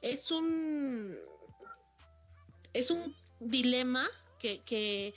[0.00, 1.16] es un
[2.72, 4.06] es un dilema
[4.38, 5.14] que, que,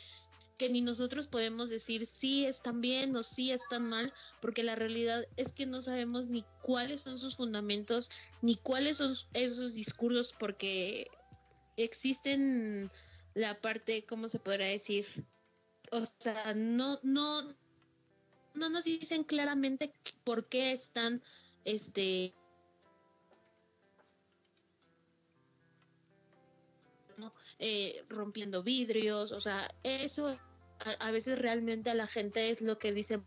[0.58, 5.26] que ni nosotros podemos decir si están bien o si están mal, porque la realidad
[5.38, 8.10] es que no sabemos ni cuáles son sus fundamentos,
[8.42, 11.10] ni cuáles son esos discursos, porque
[11.78, 12.90] existen
[13.34, 15.06] la parte, ¿cómo se podrá decir?
[15.92, 17.42] O sea, no, no,
[18.54, 19.92] no nos dicen claramente
[20.24, 21.22] por qué están,
[21.66, 22.34] este,
[27.60, 30.38] Eh, rompiendo vidrios, o sea, eso
[31.00, 33.22] a, veces realmente a la gente es lo que dice,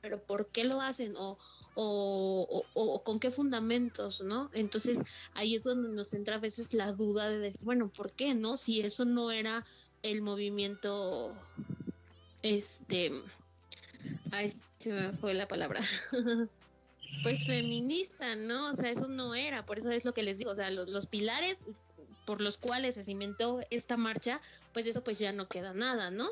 [0.00, 1.14] pero ¿por qué lo hacen?
[1.16, 1.36] O,
[1.74, 4.50] o, con qué fundamentos, ¿no?
[4.54, 5.00] Entonces
[5.34, 8.56] ahí es donde nos entra a veces la duda de decir, bueno, ¿por qué, no?
[8.56, 9.66] Si eso no era
[10.02, 11.34] el movimiento,
[12.42, 13.12] este,
[14.30, 15.80] ay, se me fue la palabra.
[17.22, 18.70] pues feminista, ¿no?
[18.70, 20.88] O sea, eso no era, por eso es lo que les digo, o sea, los,
[20.88, 21.66] los pilares
[22.24, 24.40] por los cuales se cimentó esta marcha,
[24.72, 26.28] pues eso pues ya no queda nada, ¿no?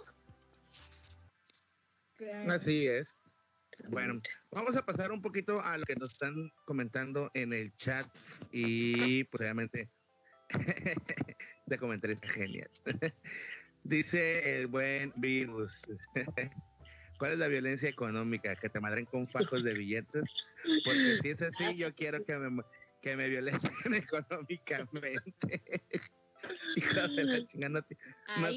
[2.49, 3.09] Así es.
[3.89, 4.21] Bueno,
[4.51, 8.07] vamos a pasar un poquito a lo que nos están comentando en el chat
[8.53, 9.91] y pues obviamente
[11.67, 12.71] de comentarios genial.
[13.85, 15.83] Dice el buen virus.
[17.19, 18.55] ¿Cuál es la violencia económica?
[18.57, 20.25] Que te madren con fajos de billetes.
[20.85, 22.63] Porque si es así, yo quiero que me,
[23.03, 25.63] que me violenten económicamente.
[26.77, 27.83] Hija de la chinga, no,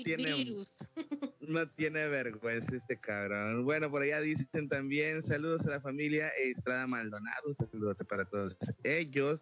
[0.04, 0.26] tiene,
[1.42, 3.64] no tiene vergüenza este cabrón.
[3.64, 9.40] Bueno, por allá dicen también saludos a la familia Estrada Maldonado, saludos para todos ellos.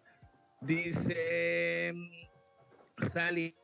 [0.61, 1.93] Dice
[3.13, 3.55] Sally.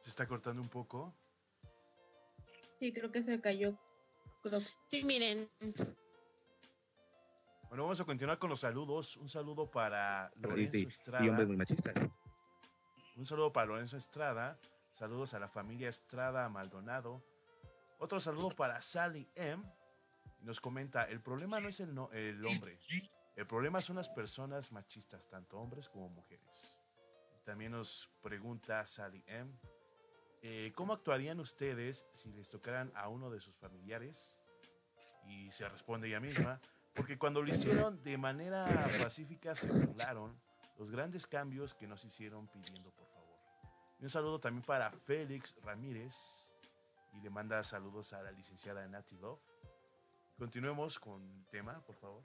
[0.00, 1.14] Se está cortando un poco.
[2.80, 3.78] Sí, creo que se cayó.
[4.88, 5.48] Sí, miren,
[7.74, 9.16] bueno, vamos a continuar con los saludos.
[9.16, 11.24] Un saludo para Lorenzo Estrada.
[11.24, 11.92] Y hombres muy machistas.
[13.16, 14.56] Un saludo para Lorenzo Estrada.
[14.92, 17.20] Saludos a la familia Estrada Maldonado.
[17.98, 19.64] Otro saludo para Sally M.
[20.42, 22.78] Nos comenta, el problema no es el, el hombre.
[23.34, 26.80] El problema son las personas machistas, tanto hombres como mujeres.
[27.42, 29.50] También nos pregunta Sally M.
[30.42, 34.38] Eh, ¿Cómo actuarían ustedes si les tocaran a uno de sus familiares?
[35.26, 36.60] Y se responde ella misma,
[36.94, 40.34] porque cuando lo hicieron de manera pacífica se burlaron
[40.78, 43.24] los grandes cambios que nos hicieron pidiendo por favor.
[44.00, 46.52] Y un saludo también para Félix Ramírez
[47.12, 49.40] y le manda saludos a la licenciada Nati Love.
[50.38, 52.22] Continuemos con el tema, por favor.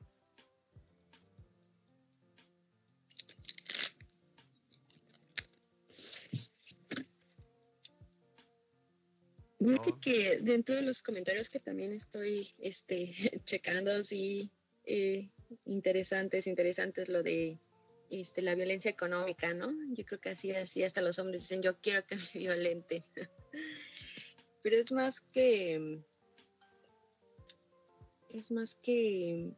[10.02, 13.14] que dentro de los comentarios que también estoy este,
[13.46, 14.50] checando, así
[14.90, 15.30] eh,
[15.66, 17.60] interesantes, interesantes lo de
[18.10, 19.72] este, la violencia económica, ¿no?
[19.94, 23.04] Yo creo que así, así hasta los hombres dicen, yo quiero que me violente.
[24.64, 26.02] Pero es más que,
[28.30, 29.52] es más que,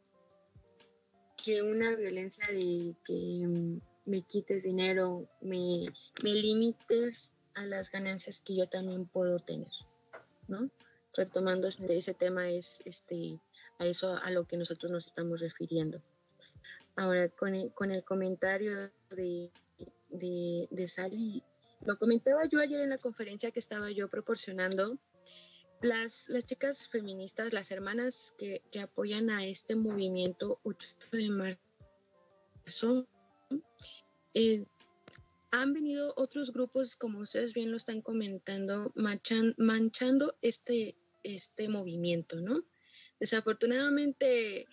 [1.44, 5.86] que una violencia de que me quites dinero, me,
[6.24, 9.72] me limites a las ganancias que yo también puedo tener,
[10.50, 10.70] ¿no?
[11.14, 13.40] Retomando ese tema es este
[13.82, 16.02] a eso a lo que nosotros nos estamos refiriendo.
[16.96, 19.52] Ahora, con el, con el comentario de,
[20.10, 21.44] de, de Sally,
[21.84, 25.00] lo comentaba yo ayer en la conferencia que estaba yo proporcionando,
[25.82, 31.30] las, las chicas feministas, las hermanas que, que apoyan a este movimiento 8 de
[32.68, 33.08] marzo,
[34.36, 34.64] eh,
[35.50, 42.64] han venido otros grupos, como ustedes bien lo están comentando, manchando este, este movimiento, ¿no?
[43.22, 44.66] Desafortunadamente,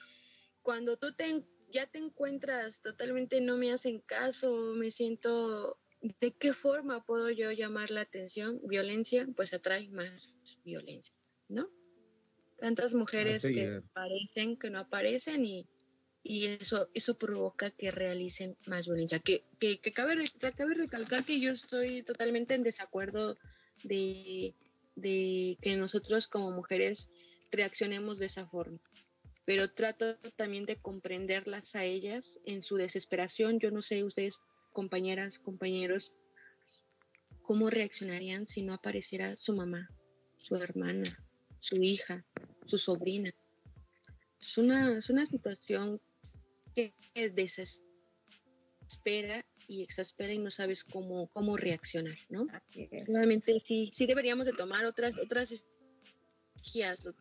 [0.62, 6.54] cuando tú te, ya te encuentras totalmente no me hacen caso, me siento, ¿de qué
[6.54, 8.58] forma puedo yo llamar la atención?
[8.66, 11.14] Violencia, pues atrae más violencia,
[11.48, 11.68] ¿no?
[12.56, 15.68] Tantas mujeres que aparecen, que no aparecen y,
[16.22, 19.18] y eso, eso provoca que realicen más violencia.
[19.18, 20.16] Que, que, que cabe,
[20.56, 23.36] cabe recalcar que yo estoy totalmente en desacuerdo
[23.84, 24.54] de,
[24.96, 27.10] de que nosotros como mujeres
[27.50, 28.78] reaccionemos de esa forma.
[29.44, 33.58] Pero trato también de comprenderlas a ellas en su desesperación.
[33.60, 34.40] Yo no sé ustedes,
[34.72, 36.12] compañeras, compañeros,
[37.42, 39.88] cómo reaccionarían si no apareciera su mamá,
[40.36, 41.18] su hermana,
[41.60, 42.26] su hija,
[42.66, 43.32] su sobrina.
[44.38, 46.00] Es una, es una situación
[46.74, 46.92] que
[47.34, 47.82] desespera
[49.66, 52.46] y exaspera y no sabes cómo, cómo reaccionar, ¿no?
[53.06, 55.68] Realmente sí, sí deberíamos de tomar otras, otras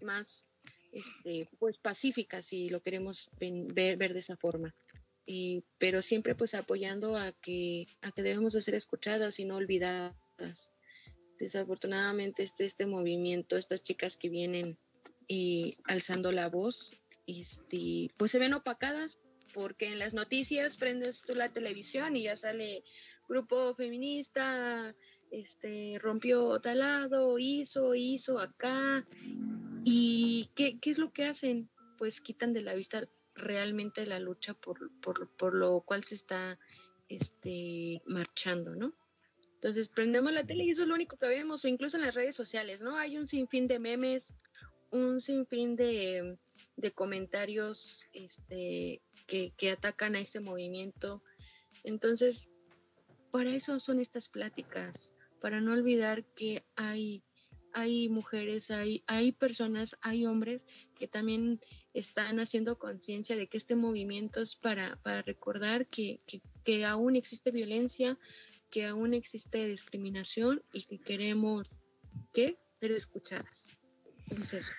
[0.01, 0.45] más
[0.91, 4.73] este, pues pacíficas si lo queremos ver, ver de esa forma.
[5.25, 9.57] Y, pero siempre pues apoyando a que, a que debemos de ser escuchadas y no
[9.57, 10.73] olvidadas.
[11.37, 14.77] Desafortunadamente este, este movimiento, estas chicas que vienen
[15.27, 16.91] y alzando la voz,
[17.27, 19.19] este, pues se ven opacadas
[19.53, 22.83] porque en las noticias prendes tú la televisión y ya sale
[23.27, 24.95] grupo feminista,
[25.31, 29.05] este, rompió talado, hizo, hizo acá.
[29.83, 31.69] ¿Y qué, qué, es lo que hacen?
[31.97, 36.59] Pues quitan de la vista realmente la lucha por, por, por lo cual se está
[37.09, 38.93] este, marchando, ¿no?
[39.55, 42.15] Entonces prendemos la tele y eso es lo único que vemos, o incluso en las
[42.15, 42.97] redes sociales, ¿no?
[42.97, 44.33] Hay un sinfín de memes,
[44.91, 46.37] un sinfín de,
[46.75, 51.23] de comentarios este, que, que atacan a este movimiento.
[51.83, 52.49] Entonces,
[53.31, 57.23] para eso son estas pláticas, para no olvidar que hay,
[57.73, 60.65] hay mujeres, hay, hay personas, hay hombres
[60.95, 61.59] que también
[61.93, 66.21] están haciendo conciencia de que este movimiento es para, para recordar que,
[66.63, 68.17] que, aún existe violencia,
[68.69, 71.75] que aún existe discriminación y que queremos
[72.33, 73.73] que ser escuchadas.
[74.37, 74.73] Es eso.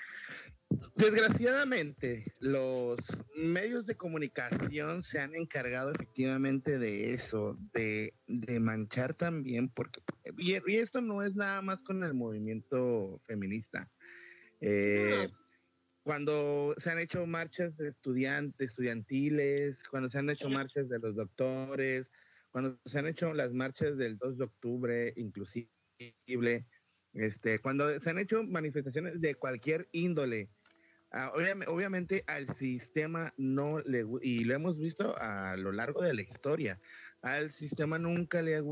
[0.97, 2.99] Desgraciadamente, los
[3.35, 8.13] medios de comunicación se han encargado efectivamente de eso, de,
[8.61, 10.03] manchar también, porque
[10.39, 13.91] y, esto no es nada más con el movimiento feminista.
[14.61, 15.29] Eh,
[16.03, 21.15] cuando se han hecho marchas de estudiantes, estudiantiles, cuando se han hecho marchas de los
[21.15, 22.11] doctores,
[22.51, 25.69] cuando se han hecho las marchas del 2 de octubre, inclusive,
[27.13, 30.49] este, cuando se han hecho manifestaciones de cualquier índole,
[31.13, 31.33] ah,
[31.67, 36.81] obviamente, al sistema no le, y lo hemos visto a lo largo de la historia,
[37.23, 38.63] al sistema nunca le ha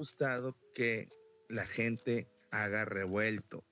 [0.00, 1.08] gustado que
[1.50, 3.66] la gente haga revuelto.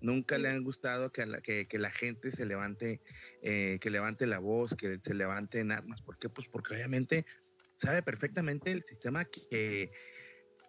[0.00, 3.02] Nunca le han gustado que la, que, la gente se levante,
[3.42, 6.00] eh, que levante la voz, que se levante en armas.
[6.00, 6.30] ¿Por qué?
[6.30, 7.26] Pues porque obviamente
[7.76, 9.92] sabe perfectamente el sistema que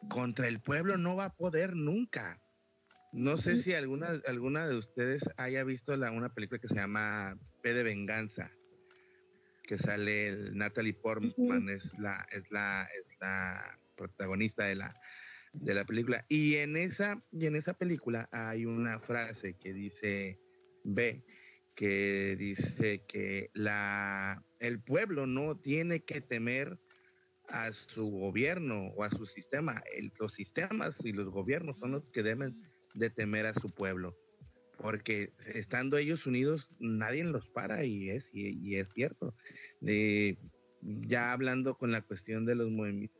[0.10, 2.42] contra el pueblo no va a poder nunca.
[3.14, 7.40] No sé si alguna, alguna de ustedes haya visto la, una película que se llama
[7.62, 8.52] P de Venganza,
[9.64, 14.96] que sale el Natalie Portman, es la, es la, es la protagonista de la,
[15.54, 16.26] de la película.
[16.30, 20.40] Y en esa, y en esa película hay una frase que dice
[20.84, 21.24] B,
[21.76, 26.80] que dice que la, el pueblo no tiene que temer
[27.50, 29.82] a su gobierno o a su sistema.
[30.20, 32.52] los sistemas y los gobiernos son los que deben
[32.94, 34.18] de temer a su pueblo.
[34.78, 39.36] Porque estando ellos unidos, nadie los para y es, y, es cierto.
[40.84, 42.70] Ya hablando con la cuestión de los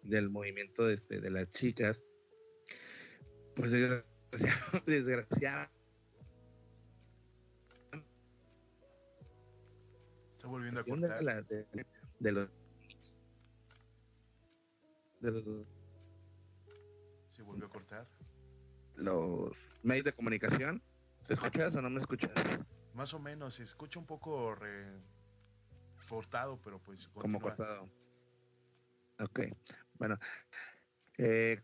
[0.04, 2.04] del movimiento de, este, de las chicas,
[3.56, 3.72] pues
[4.86, 5.74] desgraciadamente
[10.44, 11.46] Está volviendo a cortar.
[12.20, 12.32] de
[15.32, 15.66] los
[17.30, 18.08] ¿Se volvió a cortar?
[18.96, 20.84] Los medios de comunicación.
[21.26, 22.32] ¿Se escuchas o no me escuchas?
[22.94, 24.54] Más o menos, se escucha un poco
[26.14, 27.08] cortado, pero pues...
[27.10, 27.90] Como cortado.
[29.20, 29.42] Ok,
[29.96, 30.18] bueno.
[31.18, 31.60] Eh,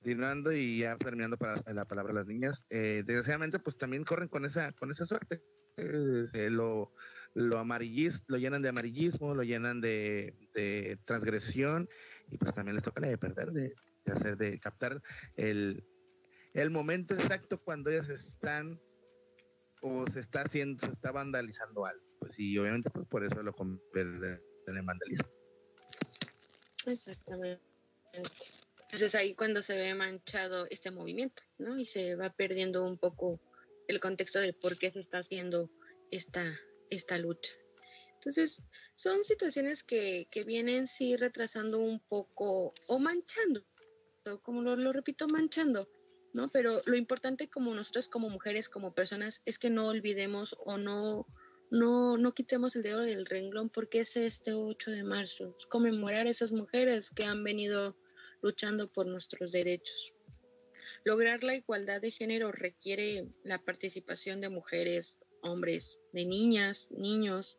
[0.00, 4.44] continuando y ya terminando para la palabra las niñas, eh, desgraciadamente pues también corren con
[4.44, 5.42] esa, con esa suerte.
[5.76, 6.92] Eh, lo,
[7.34, 11.88] lo amarillismo, lo llenan de amarillismo, lo llenan de, transgresión
[12.30, 13.74] y pues también les toca la de perder, de,
[14.06, 15.02] hacer, de captar
[15.36, 15.86] el,
[16.54, 18.80] el momento exacto cuando ellas están
[19.80, 22.04] o se está haciendo, se está vandalizando algo.
[22.18, 25.28] Pues y obviamente pues por eso lo convierten en vandalismo.
[26.86, 27.62] Exactamente.
[28.12, 31.78] Entonces ahí cuando se ve manchado este movimiento, ¿no?
[31.78, 33.40] Y se va perdiendo un poco
[33.86, 35.70] el contexto de por qué se está haciendo
[36.10, 36.44] esta,
[36.90, 37.52] esta lucha.
[38.14, 38.62] Entonces,
[38.94, 43.64] son situaciones que, que vienen sí retrasando un poco o manchando,
[44.42, 45.88] como lo, repito, manchando,
[46.32, 46.50] ¿no?
[46.50, 51.26] Pero lo importante como nosotras como mujeres, como personas, es que no olvidemos o no,
[51.70, 56.26] no, no quitemos el dedo del renglón porque es este 8 de marzo, es conmemorar
[56.26, 57.96] a esas mujeres que han venido
[58.42, 60.14] luchando por nuestros derechos.
[61.04, 67.58] Lograr la igualdad de género requiere la participación de mujeres, hombres, de niñas, niños,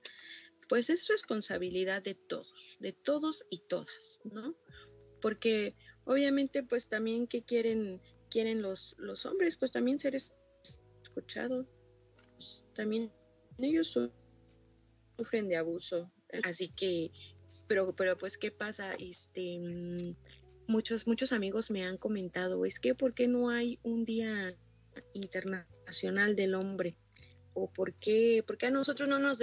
[0.70, 4.56] pues es responsabilidad de todos, de todos y todas, ¿no?
[5.22, 8.02] Porque obviamente pues también que quieren
[8.32, 11.68] quieren los los hombres, pues también ser escuchados.
[12.36, 13.12] Pues, también
[13.60, 14.00] ellos
[15.18, 16.12] sufren de abuso,
[16.44, 17.12] así que
[17.68, 19.60] pero pero pues qué pasa este
[20.68, 24.56] muchos muchos amigos me han comentado, es que por qué no hay un día
[25.14, 26.98] internacional del hombre
[27.54, 29.40] o por qué, por qué a nosotros no nos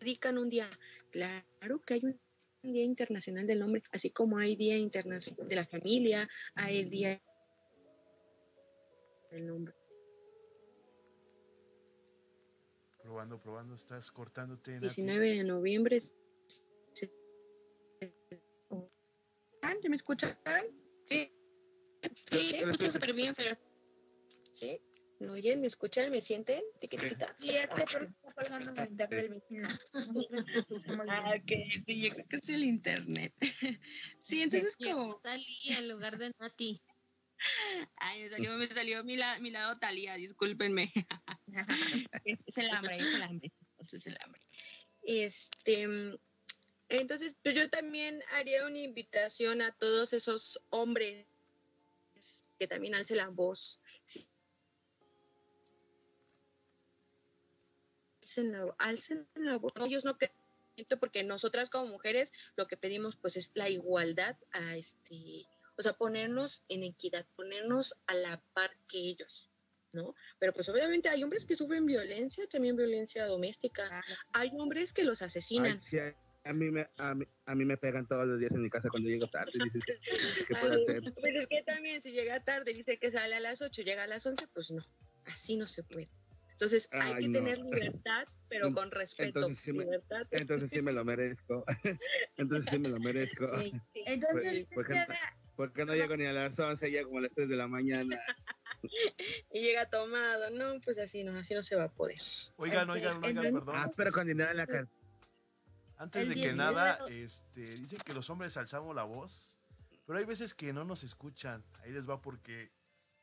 [0.00, 0.68] dedican un día.
[1.10, 2.18] Claro que hay un
[2.62, 7.20] Día Internacional del Hombre, así como hay Día Internacional de la Familia, hay el Día
[9.32, 9.74] del Hombre.
[13.02, 14.78] Probando, probando, estás cortándote.
[14.78, 15.98] 19 de noviembre.
[19.92, 20.38] me escuchan?
[21.06, 21.30] Sí.
[22.30, 23.58] Sí, escucho súper bien, pero...
[24.52, 24.80] Sí.
[25.20, 25.60] ¿Me oyen?
[25.60, 26.10] ¿Me escuchan?
[26.10, 26.62] ¿Me sienten?
[26.80, 27.32] ¿Tiquitita?
[27.36, 29.68] Sí, ya sé, pero está pagando el internet del vecino.
[31.08, 33.34] ah, ok, sí, yo creo que es el internet.
[34.16, 35.20] sí, entonces como...
[35.20, 36.80] Talía en lugar de Nati.
[37.96, 40.92] Ay, me salió, me salió mi, la, lado Talía, discúlpenme.
[42.24, 43.52] es, el hambre, es el hambre.
[43.78, 44.40] Es el hambre.
[45.02, 45.88] Este,
[46.88, 51.26] entonces, pues yo también haría una invitación a todos esos hombres
[52.58, 53.80] que también alcen la voz
[58.78, 59.72] alcen la, voz.
[59.84, 60.32] Ellos no creen
[60.98, 65.46] porque nosotras como mujeres lo que pedimos pues es la igualdad a este,
[65.82, 69.50] o sea, ponernos en equidad, ponernos a la par que ellos.
[69.92, 70.14] ¿no?
[70.38, 74.00] Pero pues obviamente hay hombres que sufren violencia, también violencia doméstica.
[74.32, 75.80] Hay hombres que los asesinan.
[76.44, 79.26] a, mí me, a, mí, me pegan todos los días en mi casa cuando llego
[79.26, 79.50] tarde.
[80.46, 81.02] ¿qué puedo hacer?
[81.20, 84.06] Pero es que también si llega tarde, dice que sale a las 8, llega a
[84.06, 84.86] las 11, pues no,
[85.24, 86.08] así no se puede.
[86.52, 89.40] Entonces hay que tener libertad, pero con respeto.
[89.40, 89.84] Entonces sí, me,
[90.30, 91.64] entonces sí me lo merezco.
[92.36, 93.50] entonces sí me lo merezco.
[93.94, 94.86] Entonces, ¿Por,
[95.56, 98.18] porque, no llego ni a las 11, ya como a las 3 de la mañana.
[99.52, 102.18] y llega tomado, no, pues así no, así no se va a poder.
[102.56, 103.74] Oigan, oigan, oigan, perdón.
[103.76, 104.66] Ah, pero con dinero en la.
[105.96, 109.60] Antes de que nada, este, dicen que los hombres alzamos la voz,
[110.04, 111.64] pero hay veces que no nos escuchan.
[111.82, 112.72] Ahí les va porque,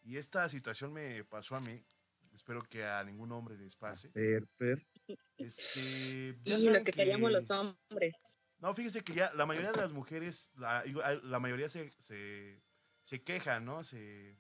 [0.02, 1.78] y esta situación me pasó a mí,
[2.34, 4.10] espero que a ningún hombre les pase.
[4.10, 4.88] Perfecto.
[5.38, 8.16] Este, ya lo que, queríamos los hombres.
[8.60, 10.84] No, fíjese que ya la mayoría de las mujeres, la,
[11.24, 12.62] la mayoría se, se,
[13.02, 13.84] se queja, ¿no?
[13.84, 14.36] Se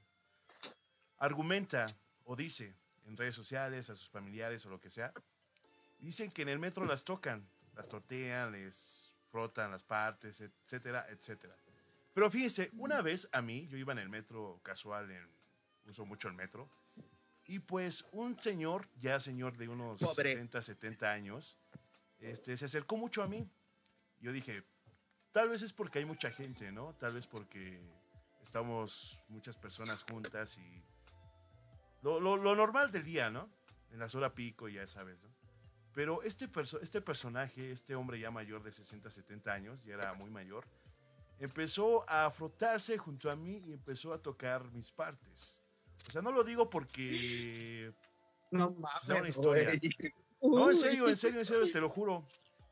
[1.17, 1.85] argumenta
[2.25, 5.11] o dice en redes sociales a sus familiares o lo que sea,
[5.99, 11.55] dicen que en el metro las tocan, las tortean, les frotan las partes, etcétera, etcétera.
[12.13, 15.27] Pero fíjense, una vez a mí, yo iba en el metro casual, en,
[15.87, 16.69] uso mucho el metro,
[17.45, 21.57] y pues un señor, ya señor de unos 60, 70 años,
[22.19, 23.49] este, se acercó mucho a mí.
[24.21, 24.63] Yo dije,
[25.31, 26.93] tal vez es porque hay mucha gente, ¿no?
[26.95, 27.81] Tal vez porque
[28.41, 30.83] estamos muchas personas juntas y
[32.01, 33.49] lo, lo, normal del día, ¿no?
[33.91, 35.29] En las horas pico, ya sabes, ¿no?
[35.93, 36.49] Pero este,
[36.81, 40.65] este personaje, este hombre ya mayor de 60, 70 años, ya era muy mayor,
[41.39, 45.61] empezó a frotarse junto a mí y empezó a tocar mis partes.
[46.07, 47.93] O sea, no lo digo porque...
[48.51, 49.37] No mames.
[50.41, 52.23] No, en serio, en serio, en serio, te lo juro.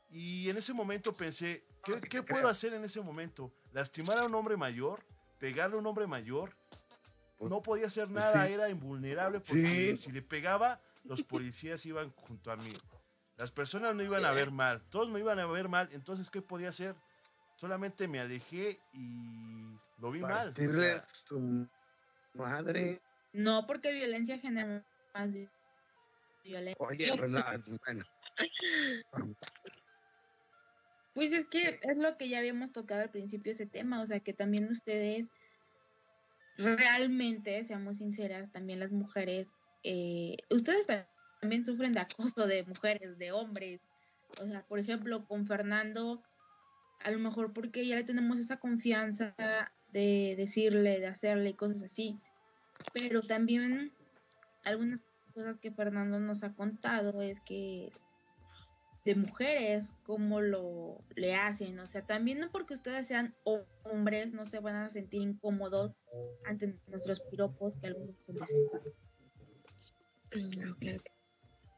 [0.09, 3.53] Y en ese momento pensé, ¿qué, ¿qué puedo hacer en ese momento?
[3.73, 5.03] ¿Lastimar a un hombre mayor?
[5.39, 6.55] ¿Pegarle a un hombre mayor?
[7.37, 12.11] Pues, no podía hacer pues nada, era invulnerable porque si le pegaba, los policías iban
[12.11, 12.71] junto a mí.
[13.37, 16.41] Las personas no iban a ver mal, todos me iban a ver mal, entonces ¿qué
[16.41, 16.95] podía hacer?
[17.55, 19.59] Solamente me alejé y
[19.99, 20.53] lo vi mal.
[21.31, 22.99] O madre.
[23.33, 24.83] No, porque violencia genera
[25.13, 25.31] más
[26.43, 26.85] violencia.
[26.87, 27.43] Oye, pues no,
[27.85, 28.03] bueno.
[31.17, 34.19] Pues es que es lo que ya habíamos tocado al principio ese tema, o sea
[34.19, 35.33] que también ustedes
[36.59, 39.49] realmente, seamos sinceras, también las mujeres,
[39.81, 40.85] eh, ustedes
[41.41, 43.81] también sufren de acoso de mujeres, de hombres.
[44.43, 46.21] O sea, por ejemplo, con Fernando,
[46.99, 49.33] a lo mejor porque ya le tenemos esa confianza
[49.91, 52.19] de decirle, de hacerle cosas así.
[52.93, 53.91] Pero también
[54.65, 55.01] algunas
[55.33, 57.89] cosas que Fernando nos ha contado es que
[59.07, 61.79] de mujeres, cómo lo le hacen.
[61.79, 63.33] O sea, también no porque ustedes sean
[63.83, 65.93] hombres, no se van a sentir incómodos
[66.45, 68.35] ante nuestros piropos que algunos son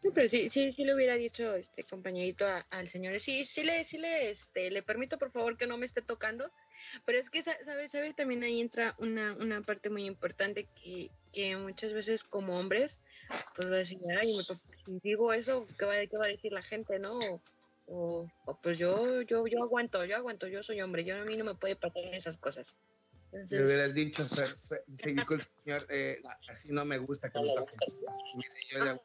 [0.02, 3.84] no, pero sí, sí, sí le hubiera dicho este compañerito al señor, sí, sí le,
[3.84, 6.50] sí le, este, le permito por favor que no me esté tocando,
[7.06, 11.58] pero es que sabe, sabe también ahí entra una, una parte muy importante que, que
[11.58, 13.02] muchas veces como hombres
[13.56, 14.34] pues va a decir, ay,
[14.86, 17.42] si digo eso, ¿qué va, ¿qué va, a decir la gente, no?
[17.88, 18.30] O,
[18.62, 21.56] pues yo, yo, yo aguanto, yo aguanto, yo soy hombre, yo a mí no me
[21.56, 22.76] puede pasar esas cosas.
[23.32, 27.78] Entonces, hubieras dicho, señor, eh, así no me gusta que me toquen.
[28.72, 29.02] Yo le...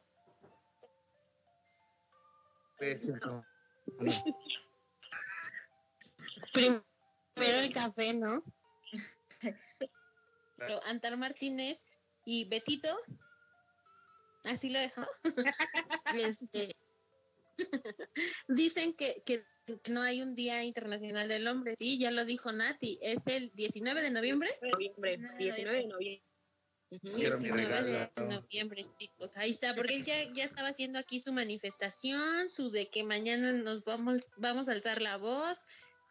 [6.53, 6.83] Primero
[7.37, 8.43] el café, ¿no?
[10.57, 11.85] Pero Antar Martínez
[12.25, 12.89] y Betito
[14.45, 15.01] así lo dejo.
[16.15, 16.75] este,
[18.47, 19.43] dicen que, que,
[19.89, 24.01] no hay un Día Internacional del Hombre, sí, ya lo dijo Nati, es el 19
[24.01, 24.49] de noviembre.
[24.61, 26.23] Noviembre, 19 de noviembre.
[26.91, 29.35] 19 de noviembre, chicos.
[29.37, 33.51] Ahí está, porque él ya, ya estaba haciendo aquí su manifestación, su de que mañana
[33.53, 35.63] nos vamos, vamos a alzar la voz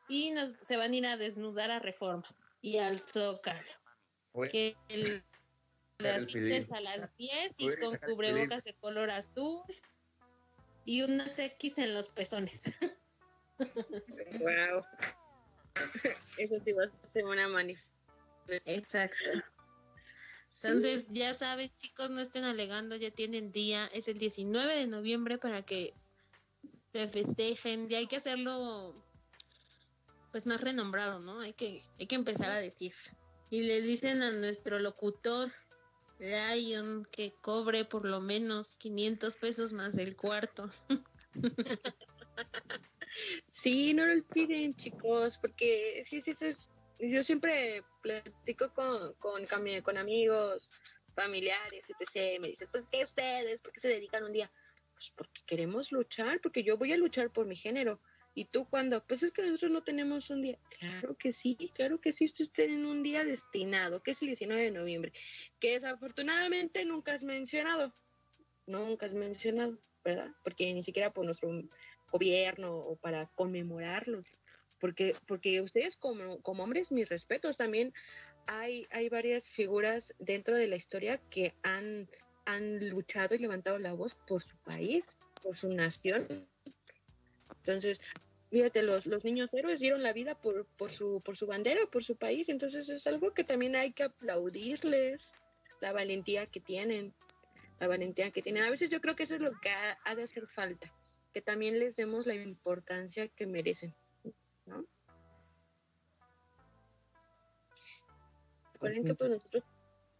[0.08, 2.24] y nos se van a ir a desnudar a Reforma
[2.60, 3.62] y al Zócalo.
[4.50, 5.22] Que el
[5.98, 9.62] las a las 10 y con cubrebocas de color azul
[10.84, 12.78] y unas X en los pezones.
[14.40, 14.84] wow.
[16.36, 17.94] Eso sí va a ser una manifestación.
[18.66, 19.30] Exacto.
[20.62, 25.38] Entonces, ya saben, chicos, no estén alegando, ya tienen día, es el 19 de noviembre
[25.38, 25.94] para que
[26.92, 28.94] se festejen, ya hay que hacerlo
[30.30, 31.40] pues más renombrado, ¿no?
[31.40, 32.92] Hay que, hay que empezar a decir.
[33.50, 35.50] Y le dicen a nuestro locutor,
[36.18, 40.68] Lion que cobre por lo menos 500 pesos más el cuarto.
[43.46, 46.54] sí, no lo olviden, chicos, porque sí, sí, sí
[46.98, 49.44] yo siempre platico con, con,
[49.82, 50.70] con amigos,
[51.14, 52.40] familiares, etc.
[52.40, 53.60] Me dicen, pues, ¿qué ustedes?
[53.60, 54.50] ¿Por qué se dedican un día?
[54.94, 58.00] Pues porque queremos luchar, porque yo voy a luchar por mi género.
[58.34, 60.58] ¿Y tú cuando Pues es que nosotros no tenemos un día.
[60.78, 64.60] Claro que sí, claro que sí, ustedes tienen un día destinado, que es el 19
[64.60, 65.12] de noviembre,
[65.60, 67.94] que desafortunadamente nunca has mencionado.
[68.66, 70.34] nunca es mencionado, ¿verdad?
[70.42, 71.50] Porque ni siquiera por nuestro
[72.10, 74.36] gobierno o para conmemorarlos.
[74.80, 77.94] Porque, porque ustedes como, como hombres, mis respetos, también
[78.46, 82.08] hay, hay varias figuras dentro de la historia que han,
[82.44, 86.26] han luchado y levantado la voz por su país, por su nación.
[87.66, 87.98] Entonces,
[88.50, 92.04] fíjate, los, los niños héroes dieron la vida por, por, su, por su bandera, por
[92.04, 95.32] su país, entonces es algo que también hay que aplaudirles,
[95.80, 97.14] la valentía que tienen,
[97.80, 98.64] la valentía que tienen.
[98.64, 99.70] A veces yo creo que eso es lo que
[100.04, 100.92] ha, de hacer falta,
[101.32, 103.94] que también les demos la importancia que merecen,
[104.66, 104.84] ¿no?
[108.74, 109.64] Recuerden que pues nosotros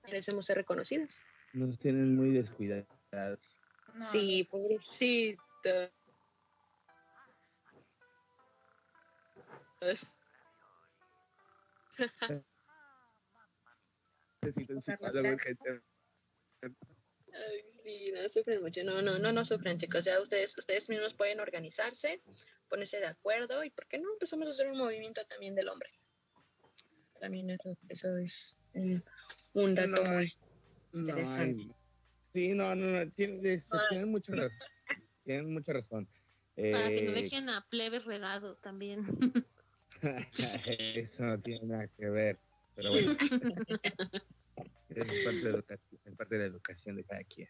[0.05, 1.21] merecemos ser reconocidas.
[1.53, 2.89] Nos tienen muy descuidados.
[3.99, 5.93] Sí, pobrecito.
[17.33, 18.85] Ay, sí, no sufren mucho.
[18.85, 20.01] No, no, no, no sufren, chicos.
[20.01, 22.23] O sea, ustedes, ustedes mismos pueden organizarse,
[22.69, 24.13] ponerse de acuerdo y, ¿por qué no?
[24.13, 25.91] Empezamos a hacer un movimiento también del hombre.
[27.21, 28.57] También eso, eso es
[29.55, 30.33] un dato muy
[30.93, 31.75] interesante.
[32.33, 33.41] sí, no, no, no, tienen,
[33.89, 34.59] tienen mucha razón.
[35.25, 36.09] Tienen mucha razón.
[36.57, 39.01] Para que no eh, dejen a plebes regados también.
[40.95, 42.39] Eso no tiene nada que ver,
[42.75, 43.11] pero bueno.
[44.91, 47.49] es, parte de educación, es parte de la educación de cada quien.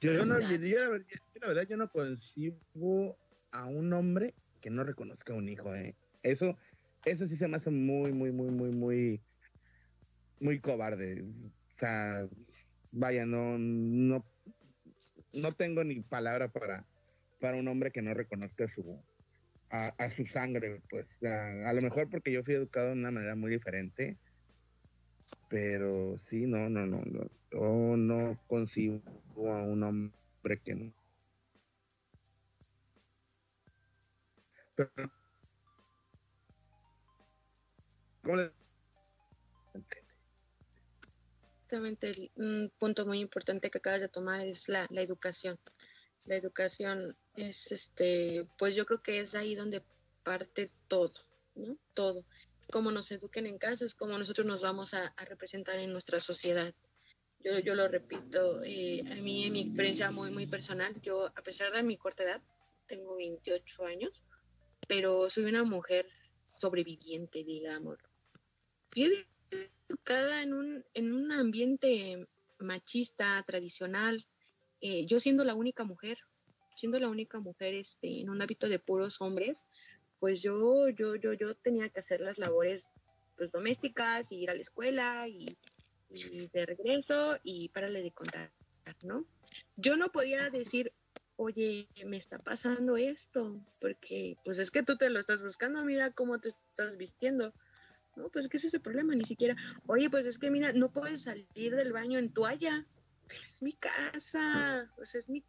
[0.00, 3.16] Yo, no, la verdad, yo no concibo
[3.52, 5.94] a un hombre que no reconozca a un hijo, ¿eh?
[6.22, 6.58] Eso,
[7.04, 9.22] eso sí se me hace muy, muy, muy, muy, muy,
[10.40, 11.22] muy cobarde.
[11.22, 12.28] O sea,
[12.92, 14.24] vaya, no, no,
[15.32, 16.86] no tengo ni palabra para,
[17.40, 19.02] para un hombre que no reconozca a su,
[19.70, 23.50] a, su sangre, pues a, lo mejor porque yo fui educado de una manera muy
[23.50, 24.18] diferente,
[25.48, 29.02] pero sí, no, no, no, no, yo no concibo
[29.50, 30.92] a un hombre que no.
[41.60, 45.58] Justamente un punto muy importante que acabas de tomar es la, la educación.
[46.26, 49.82] La educación es este, pues yo creo que es ahí donde
[50.22, 51.12] parte todo,
[51.54, 51.76] ¿no?
[51.94, 52.24] Todo.
[52.70, 56.74] Cómo nos eduquen en casa es como nosotros nos vamos a, representar en nuestra sociedad.
[57.40, 61.42] Yo, yo lo repito, eh, a mí en mi experiencia muy, muy personal, yo a
[61.42, 62.42] pesar de mi corta edad,
[62.86, 64.24] tengo 28 años,
[64.88, 66.06] pero soy una mujer
[66.42, 67.98] sobreviviente, digamos.
[68.90, 69.26] Fui
[69.88, 72.26] educada en un, en un ambiente
[72.58, 74.26] machista, tradicional,
[74.86, 76.18] eh, yo siendo la única mujer,
[76.76, 79.64] siendo la única mujer este, en un hábito de puros hombres,
[80.20, 82.90] pues yo, yo, yo, yo tenía que hacer las labores
[83.38, 85.56] pues, domésticas, y ir a la escuela y,
[86.52, 88.52] de regreso y pararle de contar,
[89.04, 89.24] ¿no?
[89.76, 90.92] Yo no podía decir,
[91.36, 96.10] oye, me está pasando esto, porque pues es que tú te lo estás buscando, mira
[96.10, 97.54] cómo te estás vistiendo.
[98.16, 99.14] No, pues ¿qué es ese problema?
[99.14, 99.56] Ni siquiera,
[99.86, 102.86] oye, pues es que mira, no puedes salir del baño en toalla,
[103.46, 105.44] es mi casa, o sea, es mi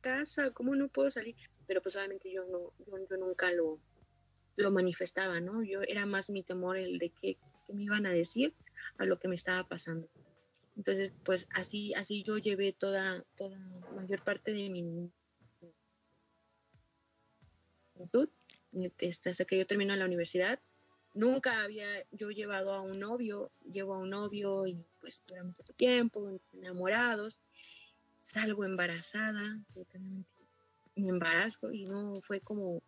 [0.00, 1.36] casa, ¿cómo no puedo salir?
[1.66, 3.80] Pero pues obviamente yo no, yo, nunca lo,
[4.56, 5.62] lo manifestaba, ¿no?
[5.62, 7.38] Yo era más mi temor el de que,
[7.70, 8.54] me iban a decir
[8.96, 10.08] a lo que me estaba pasando.
[10.76, 13.58] Entonces, pues así, así yo llevé toda, toda
[13.94, 15.12] mayor parte de mi
[17.92, 18.30] juventud,
[19.00, 20.58] este, hasta que yo termino la universidad.
[21.18, 25.72] Nunca había yo llevado a un novio, llevo a un novio y pues duramos mucho
[25.72, 27.40] tiempo, enamorados
[28.20, 29.58] salgo embarazada,
[30.96, 32.82] me embarazo y no fue como,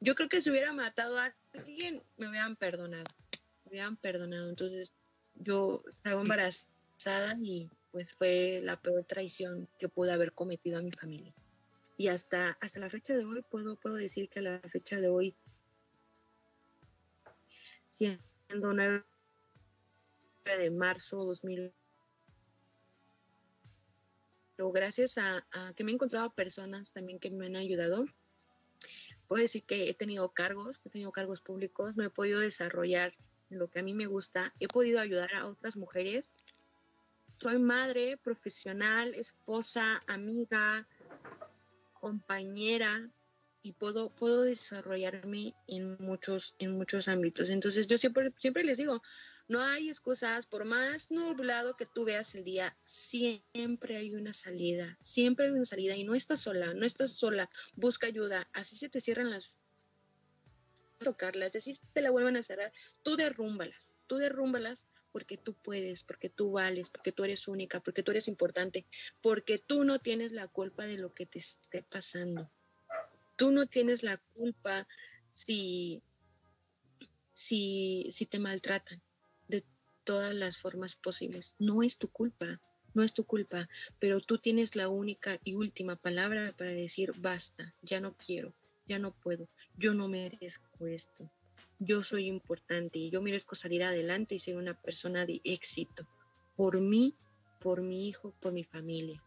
[0.00, 3.04] yo creo que si hubiera matado a alguien, me hubieran perdonado,
[3.64, 4.48] me hubieran perdonado.
[4.48, 4.92] Entonces
[5.34, 10.92] yo salgo embarazada y pues fue la peor traición que pude haber cometido a mi
[10.92, 11.34] familia.
[11.98, 15.08] Y hasta, hasta la fecha de hoy puedo, puedo decir que a la fecha de
[15.08, 15.34] hoy,
[17.96, 19.04] siendo 9
[20.44, 21.72] de marzo 2000
[24.54, 28.06] pero gracias a, que me he encontrado personas también que me han ayudado,
[29.28, 33.12] puedo decir que he tenido cargos, he tenido cargos públicos, me he podido desarrollar
[33.50, 36.32] lo que a mí me gusta, he podido ayudar a otras mujeres.
[37.38, 40.88] Soy madre, profesional, esposa, amiga,
[42.00, 43.10] compañera
[43.66, 47.50] y puedo, puedo desarrollarme en muchos, en muchos ámbitos.
[47.50, 49.02] Entonces yo siempre, siempre les digo,
[49.48, 54.96] no hay excusas, por más nublado que tú veas el día, siempre hay una salida,
[55.00, 58.88] siempre hay una salida y no estás sola, no estás sola, busca ayuda, así se
[58.88, 59.58] te cierran las
[60.98, 66.28] tocarlas, así te la vuelven a cerrar, tú derrúmbalas, tú derrúmbalas porque tú puedes, porque
[66.28, 68.86] tú vales, porque tú eres única, porque tú eres importante,
[69.20, 72.48] porque tú no tienes la culpa de lo que te esté pasando.
[73.36, 74.86] Tú no tienes la culpa
[75.30, 76.02] si,
[77.32, 79.00] si, si te maltratan
[79.48, 79.64] de
[80.04, 81.54] todas las formas posibles.
[81.58, 82.60] No es tu culpa,
[82.94, 83.68] no es tu culpa,
[83.98, 88.52] pero tú tienes la única y última palabra para decir basta, ya no quiero,
[88.86, 91.30] ya no puedo, yo no merezco esto
[91.78, 96.06] yo soy importante y yo merezco salir adelante y ser una persona de éxito
[96.56, 97.14] por mí,
[97.60, 99.22] por mi hijo, por mi familia.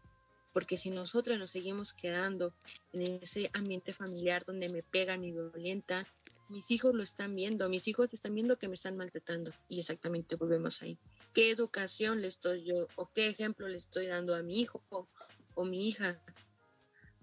[0.52, 2.52] Porque si nosotras nos seguimos quedando
[2.92, 6.06] en ese ambiente familiar donde me pegan y violenta,
[6.48, 10.34] mis hijos lo están viendo, mis hijos están viendo que me están maltratando y exactamente
[10.34, 10.98] volvemos ahí.
[11.32, 15.06] ¿Qué educación le estoy yo o qué ejemplo le estoy dando a mi hijo o,
[15.54, 16.20] o mi hija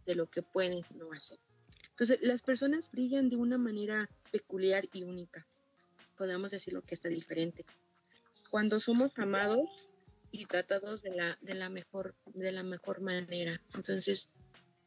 [0.05, 1.39] de lo que pueden no hacer?
[1.89, 5.45] Entonces, las personas brillan de una manera peculiar y única.
[6.15, 7.65] Podemos decirlo que está diferente.
[8.49, 9.89] Cuando somos amados
[10.31, 13.61] y tratados de la, de la, mejor, de la mejor manera.
[13.75, 14.33] Entonces,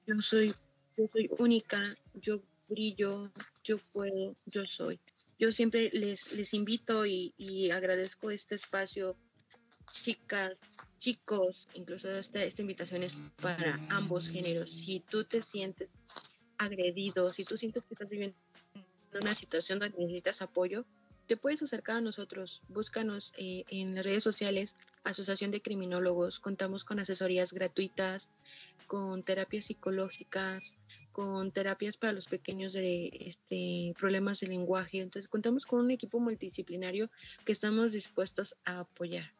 [0.06, 0.52] yo soy,
[0.96, 3.30] yo soy única, yo brillo,
[3.64, 5.00] yo puedo, yo soy.
[5.38, 9.16] Yo siempre les, les invito y, y agradezco este espacio,
[9.92, 10.58] chicas,
[10.98, 14.70] chicos, incluso esta, esta invitación es para ambos géneros.
[14.70, 15.98] Si tú te sientes
[16.58, 18.36] agredido, si tú sientes que estás viviendo
[19.20, 20.84] una situación donde necesitas apoyo,
[21.30, 22.60] te puedes acercar a nosotros.
[22.66, 24.74] Búscanos eh, en las redes sociales,
[25.04, 26.40] Asociación de Criminólogos.
[26.40, 28.30] Contamos con asesorías gratuitas,
[28.88, 30.76] con terapias psicológicas,
[31.12, 34.98] con terapias para los pequeños de este, problemas de lenguaje.
[34.98, 37.08] Entonces, contamos con un equipo multidisciplinario
[37.44, 39.32] que estamos dispuestos a apoyar.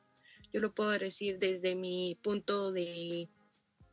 [0.53, 3.29] Yo lo puedo decir desde mi punto de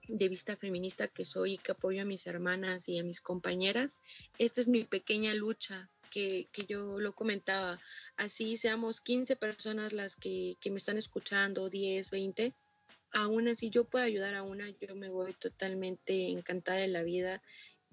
[0.08, 4.00] de vista feminista que soy y que apoyo a mis hermanas y a mis compañeras,
[4.38, 7.80] esta es mi pequeña lucha que, yo lo comentaba.
[8.16, 12.53] Así seamos 15 personas las que, me están escuchando, 10, 20,
[13.12, 17.41] aún así yo puedo ayudar a una, yo me voy totalmente encantada de la vida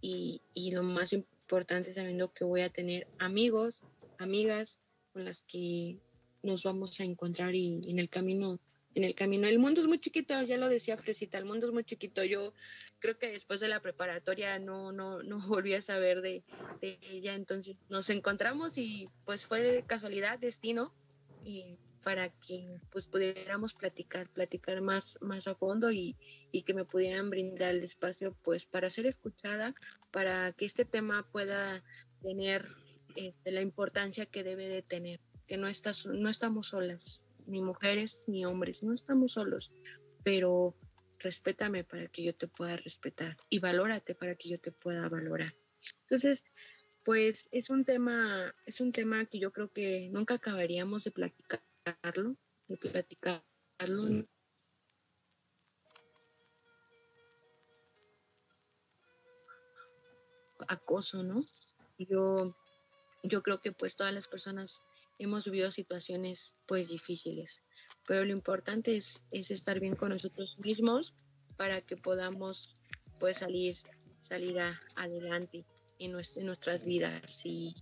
[0.01, 3.83] y, y lo más importante sabiendo que voy a tener amigos,
[4.19, 4.79] amigas
[5.12, 5.99] con las que
[6.43, 8.59] nos vamos a encontrar y en el camino
[8.95, 9.47] en el camino.
[9.47, 12.24] El mundo es muy chiquito, ya lo decía Fresita, el mundo es muy chiquito.
[12.24, 12.55] Yo
[12.99, 16.45] creo que después de la preparatoria no, no, no volví a saber de,
[16.80, 20.95] ella, entonces nos encontramos y pues fue casualidad, destino,
[21.45, 26.16] y para que pues pudiéramos platicar, platicar más, más a fondo y,
[26.53, 29.74] y que me pudieran brindar el espacio pues para ser escuchada,
[30.11, 31.82] para que este tema pueda
[32.22, 32.66] tener
[33.16, 38.24] este, la importancia que debe de tener, que no, estás, no estamos solas, ni mujeres
[38.26, 39.72] ni hombres, no estamos solos,
[40.22, 40.74] pero
[41.18, 45.55] respétame para que yo te pueda respetar y valórate para que yo te pueda valorar.
[46.03, 46.45] Entonces,
[47.05, 52.36] pues es un tema, es un tema que yo creo que nunca acabaríamos de platicarlo,
[52.68, 54.26] de platicarlo.
[60.68, 61.34] acoso, ¿no?
[61.99, 62.57] Yo,
[63.22, 64.82] yo creo que pues todas las personas
[65.19, 67.62] hemos vivido situaciones pues difíciles,
[68.07, 71.15] pero lo importante es, es estar bien con nosotros mismos
[71.57, 72.79] para que podamos
[73.19, 73.77] pues salir,
[74.21, 74.59] salir
[74.97, 75.65] adelante
[75.99, 77.75] en, nuestras vidas y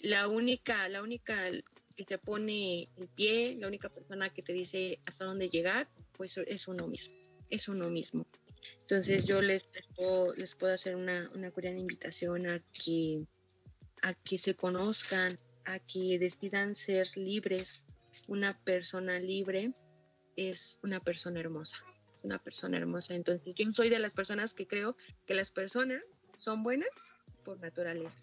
[0.00, 1.50] la única, la única
[1.96, 6.38] que te pone el pie, la única persona que te dice hasta dónde llegar, pues
[6.38, 7.14] es uno mismo,
[7.50, 8.26] es uno mismo.
[8.80, 13.26] Entonces yo les, puedo, les puedo hacer una, una curiosa invitación a que,
[14.02, 15.38] a que se conozcan,
[15.68, 17.86] a que decidan ser libres.
[18.26, 19.74] Una persona libre
[20.34, 21.76] es una persona hermosa,
[22.22, 23.14] una persona hermosa.
[23.14, 24.96] Entonces yo soy de las personas que creo
[25.26, 26.02] que las personas
[26.38, 26.88] son buenas
[27.44, 28.18] por naturaleza.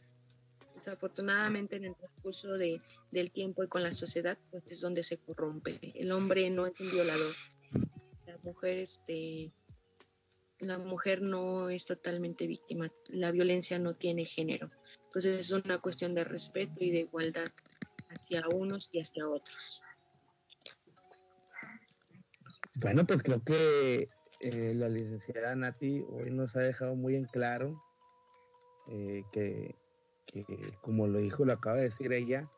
[0.73, 2.81] Desafortunadamente en el transcurso de,
[3.11, 5.79] del tiempo y con la sociedad, pues es donde se corrompe.
[5.93, 7.33] El hombre no es un violador.
[8.25, 9.53] La mujer, este,
[10.59, 12.91] la mujer no es totalmente víctima.
[13.09, 14.71] La violencia no tiene género.
[15.15, 17.47] Entonces es una cuestión de respeto y de igualdad
[18.09, 19.81] hacia unos y hacia otros.
[22.81, 24.09] Bueno, pues creo que
[24.41, 27.81] eh, la licenciada Nati hoy nos ha dejado muy en claro
[28.87, 29.73] eh, que,
[30.81, 32.51] como lo dijo, lo acaba de decir ella,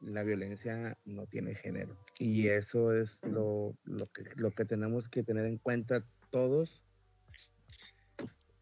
[0.00, 1.96] la violencia no tiene género.
[2.18, 6.82] Y eso es lo, que, lo que tenemos que tener en cuenta todos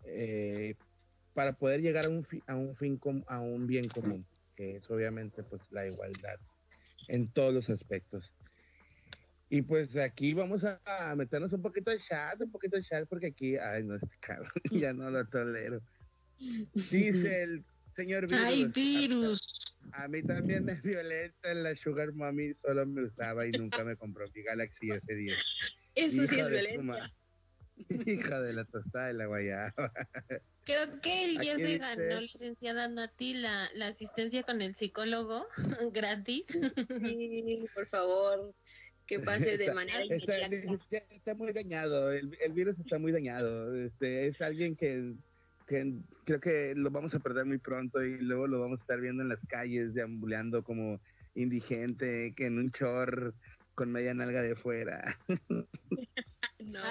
[0.04, 0.74] eh,
[1.36, 4.26] para poder llegar a un, fin, a un fin a un bien común,
[4.56, 6.40] que es obviamente pues la igualdad
[7.08, 8.32] en todos los aspectos.
[9.50, 13.26] Y pues aquí vamos a, meternos un poquito de chat, un poquito de chat, porque
[13.26, 15.82] aquí, ay, no, este cabrón, ya no lo tolero.
[16.72, 18.46] Dice el señor Virus.
[18.46, 19.84] Ay, Virus.
[19.92, 24.24] A mí también me violenta la Sugar Mommy, solo me usaba y nunca me compró
[24.34, 25.36] mi Galaxy S10.
[25.96, 27.12] Eso sí es violencia.
[28.06, 29.92] Hija de la tostada de la guayaba.
[30.66, 35.46] Creo que él ya se ganó, licenciada Nati, la, la asistencia con el psicólogo
[35.94, 36.58] gratis.
[37.00, 38.52] Sí, por favor,
[39.06, 43.76] que pase de manera está, está, está, muy dañado, el, el, virus está muy dañado.
[43.76, 45.14] Este, es alguien que,
[45.68, 45.94] que,
[46.24, 49.22] creo que lo vamos a perder muy pronto y luego lo vamos a estar viendo
[49.22, 51.00] en las calles deambulando como
[51.36, 53.34] indigente, que en un chor
[53.76, 55.16] con media nalga de fuera.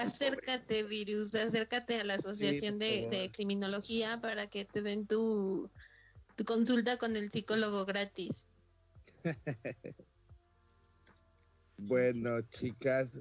[0.02, 5.70] acércate, virus, acércate a la Asociación de, Criminología para que te den tu,
[6.36, 8.50] tu consulta con el psicólogo gratis.
[11.78, 13.20] bueno, chicas,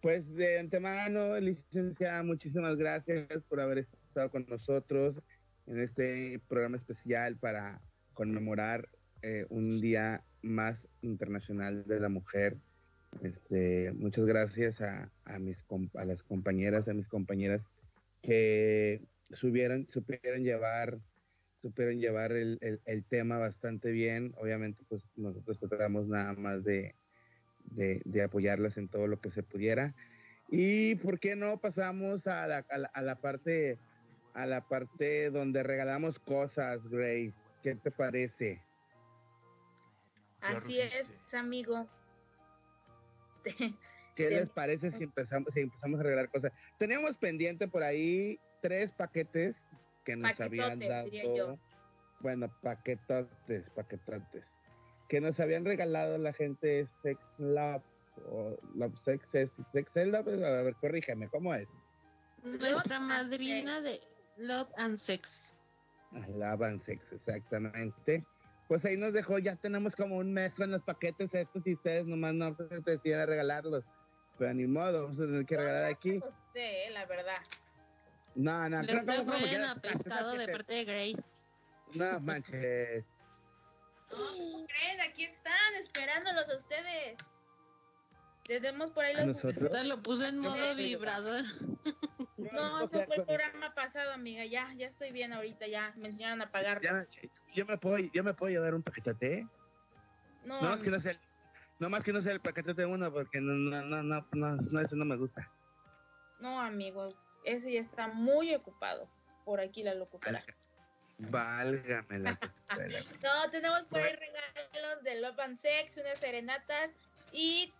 [0.00, 5.16] pues de antemano, licenciada, muchísimas gracias por haber estado con nosotros
[5.66, 7.80] en este programa especial para
[8.12, 8.88] conmemorar
[9.22, 12.58] eh, un día más internacional de la mujer.
[13.20, 17.62] Este, muchas gracias a, a, mis, a las compañeras, a mis compañeras
[18.22, 20.98] que subieron, supieron llevar,
[21.60, 24.34] supieron llevar el, el, tema bastante bien.
[24.38, 26.94] Obviamente, pues nosotros tratamos nada más de,
[27.64, 29.94] de, de, apoyarlas en todo lo que se pudiera.
[30.50, 33.78] Y por qué no pasamos a la, a la, a la parte
[34.34, 37.34] a la parte donde regalamos cosas, Grace.
[37.62, 38.64] ¿Qué te parece?
[40.40, 41.86] Así es, amigo.
[44.14, 46.52] ¿Qué les parece si empezamos, si empezamos a regalar cosas?
[46.78, 49.56] Teníamos pendiente por ahí tres paquetes
[50.04, 51.58] que nos habían dado.
[52.20, 54.44] Bueno, paquetotes, paquetotes.
[55.08, 57.82] Que nos habían regalado la gente Sex Love
[58.30, 60.28] o Love Sex, Sex, Love.
[60.28, 61.66] A ver, corrígeme, ¿cómo es?
[62.42, 63.98] Nuestra madrina de
[64.36, 65.56] Love and Sex.
[66.12, 68.24] Ah, Love and Sex, exactamente
[68.72, 72.06] pues ahí nos dejó, ya tenemos como un mes con los paquetes estos y ustedes
[72.06, 73.84] nomás no se deciden a regalarlos.
[74.38, 76.22] Pero ni modo, vamos a tener que regalar aquí.
[76.54, 77.36] Sí, la verdad.
[78.34, 81.36] No, no, creo que no a pescado de parte de Grace.
[81.96, 83.04] No manches.
[84.10, 85.06] No, crees?
[85.06, 87.18] Aquí están esperándolos a ustedes.
[88.44, 89.44] Tenemos por ahí los.
[89.44, 91.44] Nosotros lo puse en modo vibrador.
[92.52, 94.44] No, eso fue el programa pasado, amiga.
[94.44, 95.92] Ya, ya estoy bien ahorita, ya.
[95.96, 96.80] Me enseñaron a pagar.
[97.54, 99.46] yo me puedo, yo me puedo llevar un paquete.
[100.44, 101.18] No, no, que no sea el,
[101.78, 104.80] no más que no sea el paquete uno, porque no, no, no, no, no, no,
[104.80, 105.50] eso no me gusta.
[106.40, 107.06] No, amigo,
[107.44, 109.08] ese ya está muy ocupado.
[109.44, 110.44] Por aquí la locura.
[111.18, 112.38] Válgame la
[113.22, 116.94] No, tenemos por ahí regalos de Love and Sex, unas serenatas
[117.32, 117.72] y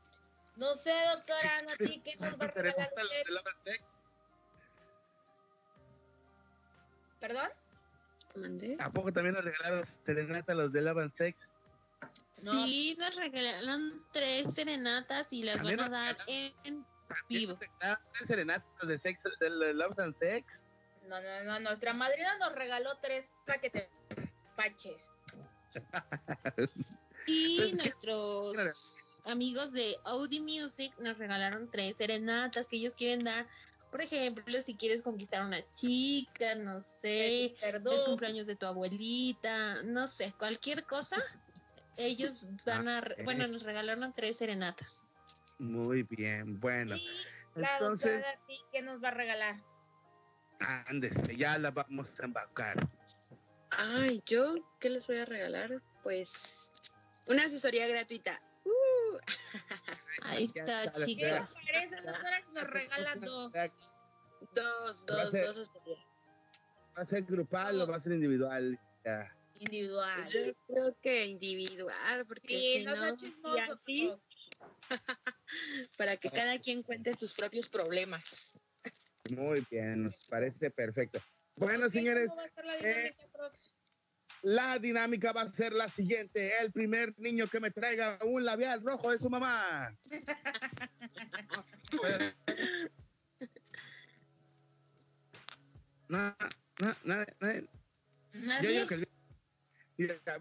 [0.57, 2.91] no sé, doctora, no ¿qué nos va a regalar
[7.23, 7.49] ¿Perdón?
[8.81, 11.51] ¿A poco también nos regalaron serenata los de Love and Sex?
[12.33, 16.85] Sí, nos regalaron tres serenatas y las van a dar en
[17.29, 17.57] vivo.
[17.59, 20.61] ¿Tres serenatas de, sex, de Love and Sex?
[21.07, 23.87] No, no, no, nuestra madrina nos regaló tres paquetes
[24.57, 25.13] paches.
[27.29, 33.47] y nuestros amigos de Audi Music nos regalaron tres serenatas que ellos quieren dar
[33.93, 39.75] por ejemplo, si quieres conquistar a una chica, no sé, es cumpleaños de tu abuelita,
[39.85, 41.23] no sé, cualquier cosa,
[41.99, 45.11] ellos van a, bueno, nos regalaron tres serenatas.
[45.59, 46.97] Muy bien, bueno.
[46.97, 47.07] Y
[47.55, 48.25] entonces,
[48.73, 49.63] ¿qué nos va a regalar?
[50.87, 52.87] Ándese, ya la vamos a embarcar.
[53.71, 55.83] Ay, ¿yo qué les voy a regalar?
[56.03, 56.73] Pues
[57.27, 58.41] una asesoría gratuita.
[60.23, 61.57] Ahí está, chicas.
[61.65, 61.91] ¿Qué
[62.53, 63.53] nos regalan dos?
[64.55, 65.71] Dos, dos, dos
[66.97, 68.79] ¿Va a ser grupal o va a ser individual?
[69.61, 70.15] Individual.
[70.17, 74.13] Pues yo creo que individual, porque si no, no así,
[75.99, 78.59] para que cada quien cuente sus propios problemas.
[79.31, 81.21] Muy bien, nos parece perfecto.
[81.57, 82.29] Bueno, señores,
[82.65, 82.79] la
[84.81, 86.53] dinámica va a ser la siguiente.
[86.61, 89.97] El primer niño que me traiga un labial rojo de su mamá.
[96.09, 96.37] no,
[96.81, 97.17] no, no,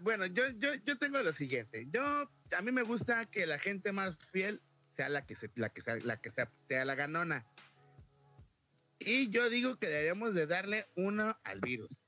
[0.00, 1.86] bueno, yo, yo, yo tengo lo siguiente.
[1.90, 4.60] Yo, a mí me gusta que la gente más fiel
[4.96, 7.46] sea la que, se, la que, la que sea, sea la ganona.
[8.98, 12.01] Y yo digo que deberíamos de darle uno al virus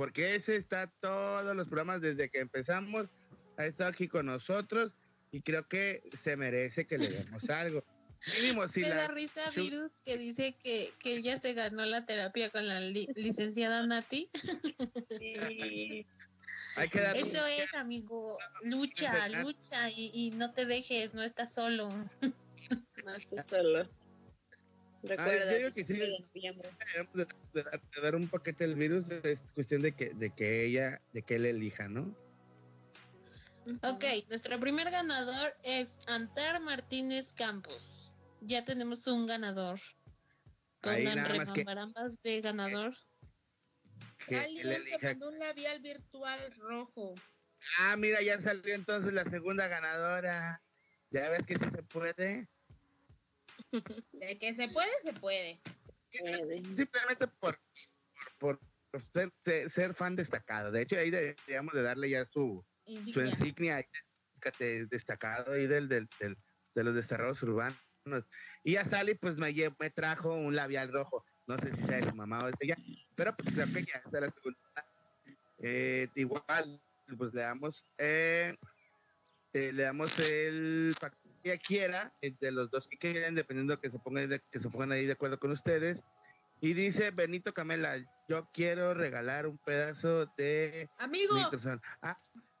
[0.00, 3.06] porque ese está todos los programas desde que empezamos,
[3.58, 4.92] ha estado aquí con nosotros
[5.30, 7.84] y creo que se merece que le demos algo.
[8.38, 12.66] Mínimo, si la, risa virus que dice que, que ella se ganó la terapia con
[12.66, 14.30] la licenciada Nati.
[14.32, 16.06] Sí.
[16.76, 18.38] Hay que dar Eso es, amigo.
[18.62, 21.90] Lucha, lucha y, y no te dejes, no estás solo.
[23.04, 23.86] No estás solo.
[25.02, 25.50] Recuerda.
[25.52, 25.94] yo digo que sí.
[25.94, 26.06] De,
[27.54, 31.00] de dar, de dar un paquete del virus es cuestión de que, de que ella,
[31.12, 32.14] de que él elija, ¿no?
[33.82, 38.14] Ok, nuestro primer ganador es Antar Martínez Campos.
[38.40, 39.78] Ya tenemos un ganador.
[40.82, 42.94] Ahí Pongan nada más que- remambarambas de ganador.
[44.26, 47.14] Que Alguien te mandó un labial virtual rojo.
[47.80, 50.62] Ah, mira, ya salió entonces la segunda ganadora.
[51.10, 52.48] Ya ves que sí se puede.
[54.12, 55.60] De que se puede, se puede.
[56.68, 57.56] Simplemente por,
[58.38, 58.60] por,
[58.90, 60.72] por ser, ser, ser fan destacado.
[60.72, 63.30] De hecho, ahí deberíamos de darle ya su, su Insignia.
[63.30, 63.84] insignia ahí,
[64.34, 66.36] fíjate, destacado ahí del, del, del-
[66.74, 67.78] de los desterrados urbanos.
[68.64, 71.24] Y a Sally, pues me, lle- me trajo un labial rojo.
[71.46, 72.76] No sé si sea de su mamá o de ella,
[73.16, 74.60] pero pues creo que ya está la segunda.
[75.58, 76.80] Eh, igual,
[77.18, 78.56] pues le damos, eh,
[79.52, 83.98] eh, le damos el que ella quiera, entre los dos que quieran, dependiendo que se
[83.98, 86.02] pongan de- que se pongan ahí de acuerdo con ustedes.
[86.60, 87.96] Y dice Benito Camela,
[88.28, 91.34] yo quiero regalar un pedazo de Amigo.
[92.02, 92.16] Ah,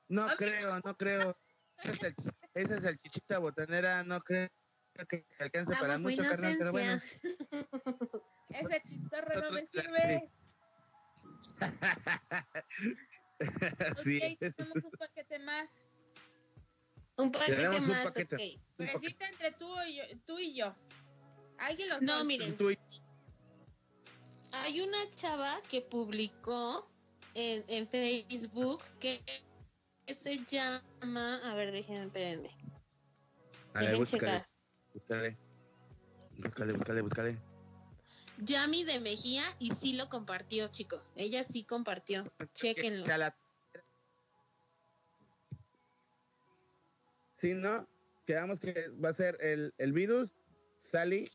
[0.08, 0.36] no Amigo.
[0.38, 1.38] creo, no creo.
[1.82, 2.08] Esa
[2.76, 4.48] es, salchichita botanera, no creo
[5.08, 6.94] que alcance para mucho, carnal, pero bueno.
[8.48, 10.30] ese chistorro no me sirve.
[13.92, 14.54] Así Ok, es.
[14.56, 15.70] tenemos un paquete más.
[17.22, 18.34] Un paquete un más, paquete.
[18.36, 18.62] ok.
[18.78, 18.88] Un.
[18.88, 20.02] Fresita entre tú y yo.
[20.26, 20.74] Tú y yo.
[21.58, 22.24] Alguien los No, dos.
[22.26, 22.78] miren, Tú y-
[24.52, 26.84] hay una chava que publicó
[27.34, 29.22] en, en Facebook que
[30.06, 32.50] se llama, a ver, déjenme, espérenme.
[33.74, 34.44] A ver, búscale,
[34.92, 35.38] búscale.
[36.38, 37.42] Búscale, búscale, búscale.
[38.38, 41.12] Yami de Mejía y sí lo compartió, chicos.
[41.16, 42.24] Ella sí compartió.
[42.54, 43.06] Chequenlo.
[43.06, 43.36] La-
[47.40, 47.88] Si no,
[48.26, 50.30] quedamos que va a ser el, el virus,
[50.92, 51.28] Sally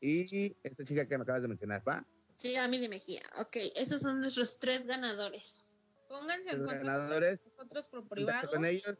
[0.00, 2.06] y esta chica que me acabas de mencionar, ¿va?
[2.36, 3.20] Sí, Yami de Mejía.
[3.40, 5.78] Ok, esos son nuestros tres ganadores.
[6.08, 8.48] Pónganse en contacto ganadores con nosotros por contacto privado.
[8.50, 8.98] con ellos,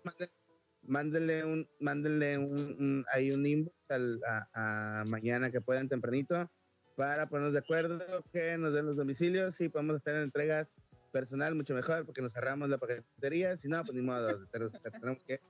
[0.82, 6.50] mándenle, un, mándenle un, un- ahí un inbox al- a, a mañana que puedan tempranito
[6.96, 10.68] para ponernos de acuerdo, que nos den los domicilios y podemos hacer entregas
[11.12, 15.40] personal mucho mejor porque nos cerramos la paquetería, si no, pues ni modo, tenemos que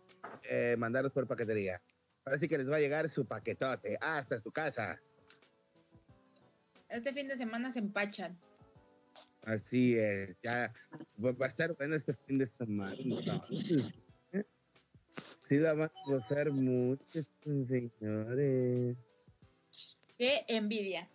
[0.43, 1.81] eh, mandarlos por paquetería.
[2.25, 5.01] Ahora sí que les va a llegar su paquetote hasta su casa.
[6.89, 8.39] Este fin de semana se empachan.
[9.43, 10.73] Así es, ya
[11.25, 12.95] va a estar bueno este fin de semana.
[15.49, 18.97] Sí, la van a gozar mucho, señores.
[20.19, 21.09] Qué envidia.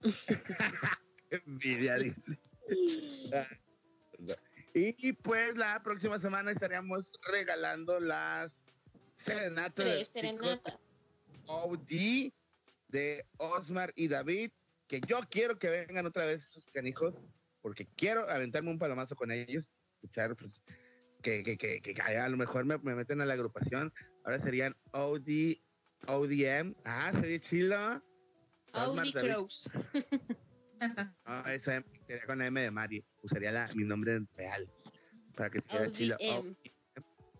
[0.00, 0.08] Qué
[1.46, 2.20] envidia, dice.
[4.74, 8.64] Y pues la próxima semana estaríamos regalando las
[9.16, 10.78] serenatas de Tres serenatas.
[11.46, 12.32] OD
[12.88, 14.50] de Osmar y David,
[14.86, 17.14] que yo quiero que vengan otra vez esos canijos,
[17.60, 20.62] porque quiero aventarme un palomazo con ellos, escuchar pues,
[21.22, 23.92] que, que, que, que a lo mejor me, me meten a la agrupación.
[24.24, 25.56] Ahora serían OD,
[26.06, 26.74] ODM.
[26.84, 27.76] Ah, sería chilo.
[28.74, 29.48] Osmar, Audi
[30.94, 31.08] Crows.
[31.24, 33.02] Ah, esa M sería con la M de Mario.
[33.22, 34.70] Usaría la, mi nombre real.
[35.36, 36.16] Para que sea chilo.
[36.16, 36.56] ODM.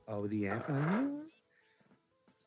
[0.07, 0.63] ODM.
[0.69, 1.11] Ah.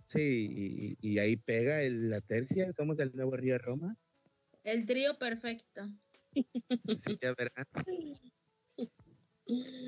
[0.07, 2.71] Sí, y, y ahí pega el- la tercia.
[2.77, 3.95] Somos del nuevo Río Roma.
[4.63, 5.89] El trío perfecto.
[6.33, 7.67] Sí, ya verás.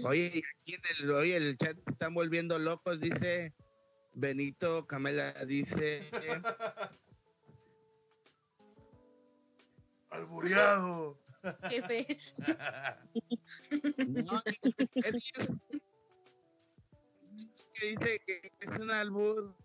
[0.03, 3.53] Oye, aquí en el, oye, el chat se están volviendo locos, dice
[4.13, 6.03] Benito Camela, dice.
[10.17, 11.19] Albureado.
[11.69, 12.17] Jefe.
[14.07, 14.59] No, es
[17.73, 19.55] que, dice que es un albur.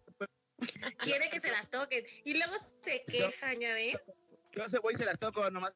[0.98, 2.04] Quiere que se las toquen.
[2.24, 3.98] Y luego se quejan, ya ve.
[4.52, 5.74] Yo se voy y se las toco nomás.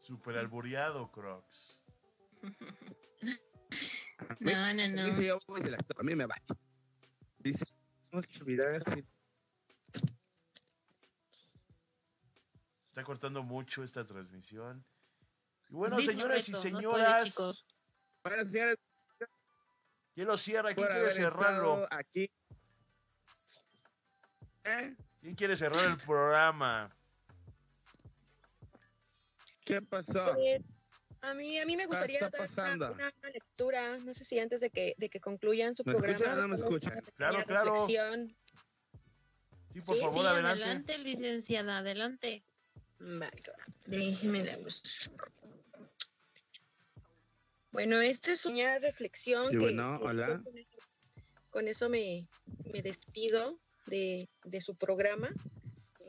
[0.00, 1.82] Super albureado, Crocs.
[4.40, 5.04] No, no, no.
[5.06, 6.42] Dice yo voy y se las toco, a mí me vale.
[7.38, 7.64] Dice,
[8.10, 9.04] vamos a mirar así.
[12.94, 14.86] Está cortando mucho esta transmisión.
[15.68, 17.64] Y bueno, Mismo señoras y reto, no puede, señoras.
[18.22, 18.76] Bueno, señores,
[20.14, 20.74] ¿quién lo cierra?
[20.76, 21.88] ¿Quién quiere cerrarlo?
[21.90, 22.30] aquí.
[24.62, 24.94] ¿Eh?
[25.20, 26.96] ¿Quién quiere cerrar el programa?
[29.64, 30.32] ¿Qué pasó?
[30.34, 30.60] Pues,
[31.22, 34.70] a mí, a mí me gustaría dar una, una lectura, no sé si antes de
[34.70, 36.14] que, de que concluyan su ¿Me programa.
[36.16, 37.02] escuchan no me escuchan?
[37.16, 37.70] Claro, claro.
[37.72, 38.36] reflexión.
[39.72, 40.62] Sí, por Sí, favor, Sí, adelante.
[40.62, 42.44] adelante, licenciada, adelante.
[43.86, 44.56] Déjeme la.
[47.70, 49.58] Bueno, esta es una reflexión.
[49.58, 50.42] bueno, hola.
[51.50, 52.28] Con eso, me,
[52.72, 55.28] me, despido de, de su programa.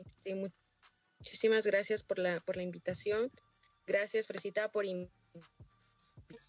[0.04, 0.50] Este,
[1.18, 3.30] muchísimas gracias por la, por la invitación.
[3.86, 4.86] Gracias, Fresita, por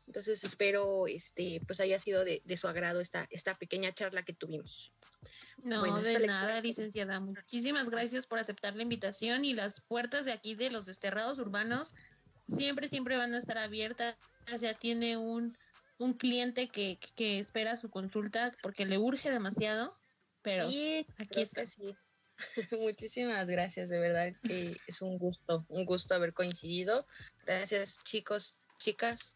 [0.07, 4.33] entonces espero este pues haya sido de, de, su agrado esta, esta pequeña charla que
[4.33, 4.93] tuvimos.
[5.63, 7.19] No, de nada, licenciada.
[7.19, 11.93] Muchísimas gracias por aceptar la invitación y las puertas de aquí de los desterrados urbanos
[12.39, 14.15] siempre, siempre van a estar abiertas.
[14.61, 15.57] Ya tiene un,
[15.97, 19.91] un cliente que, que espera su consulta porque le urge demasiado,
[20.41, 21.65] pero aquí está.
[21.65, 21.95] Sí.
[22.79, 27.05] Muchísimas gracias, de verdad que es un gusto, un gusto haber coincidido.
[27.45, 29.35] Gracias chicos, chicas,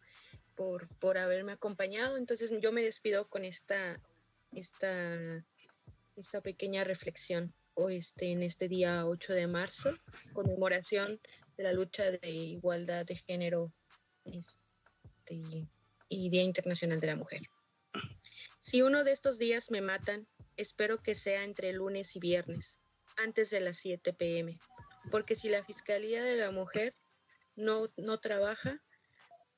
[0.54, 2.16] por, por haberme acompañado.
[2.16, 4.00] Entonces yo me despido con esta,
[4.52, 5.44] esta,
[6.16, 9.90] esta pequeña reflexión hoy este, en este día 8 de marzo,
[10.32, 11.20] conmemoración
[11.56, 13.72] de la lucha de igualdad de género
[14.24, 15.68] este,
[16.08, 17.42] y Día Internacional de la Mujer.
[18.60, 22.80] Si uno de estos días me matan, espero que sea entre lunes y viernes,
[23.16, 24.58] antes de las 7 pm,
[25.10, 26.94] porque si la Fiscalía de la Mujer
[27.56, 28.82] no, no trabaja,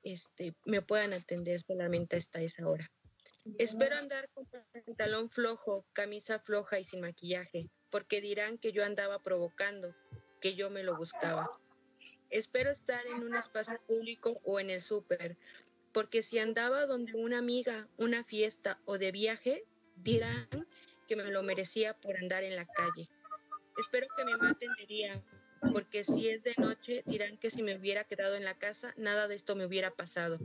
[0.02, 2.90] este, me puedan atender solamente hasta esa hora.
[3.58, 9.22] Espero andar con pantalón flojo, camisa floja y sin maquillaje, porque dirán que yo andaba
[9.22, 9.94] provocando,
[10.40, 11.50] que yo me lo buscaba.
[12.30, 15.36] Espero estar en un espacio público o en el súper,
[15.92, 19.64] porque si andaba donde una amiga, una fiesta o de viaje,
[19.96, 20.66] dirán
[21.06, 23.08] que me lo merecía por andar en la calle.
[23.78, 25.24] Espero que me maten de día,
[25.72, 29.28] porque si es de noche dirán que si me hubiera quedado en la casa, nada
[29.28, 30.38] de esto me hubiera pasado.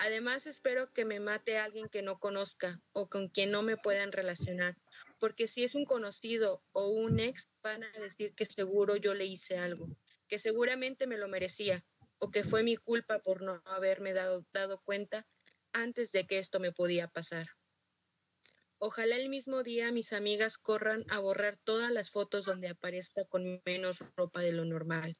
[0.00, 4.12] Además, espero que me mate alguien que no conozca o con quien no me puedan
[4.12, 4.76] relacionar,
[5.18, 9.26] porque si es un conocido o un ex, van a decir que seguro yo le
[9.26, 9.88] hice algo,
[10.28, 11.84] que seguramente me lo merecía
[12.18, 15.26] o que fue mi culpa por no haberme dado, dado cuenta
[15.72, 17.48] antes de que esto me podía pasar.
[18.78, 23.60] Ojalá el mismo día mis amigas corran a borrar todas las fotos donde aparezca con
[23.64, 25.16] menos ropa de lo normal.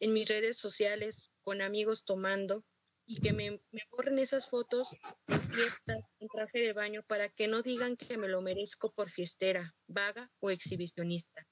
[0.00, 2.64] En mis redes sociales, con amigos tomando,
[3.08, 3.60] y que me,
[3.90, 4.94] borren esas fotos
[5.26, 9.74] fiestas, en traje de baño, para que no digan que me lo merezco por fiestera,
[9.88, 11.44] vaga o exhibicionista.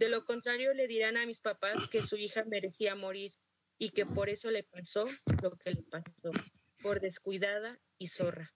[0.00, 3.32] De lo contrario, le dirán a mis papás que su hija merecía morir
[3.78, 5.06] y que por eso le pasó
[5.42, 6.32] lo que le pasó,
[6.82, 8.52] por descuidada y zorra.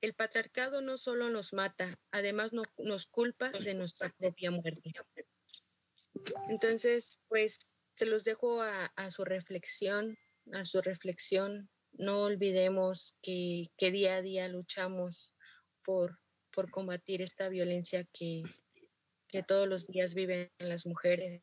[0.00, 4.92] El patriarcado no solo nos mata, además nos culpa de nuestra propia muerte.
[6.48, 10.18] Entonces, pues se los dejo a, su reflexión,
[10.52, 11.70] a su reflexión.
[11.98, 15.34] No olvidemos que, día a día luchamos
[15.82, 16.18] por,
[16.52, 18.42] por combatir esta violencia que,
[19.28, 21.42] que todos los días viven las mujeres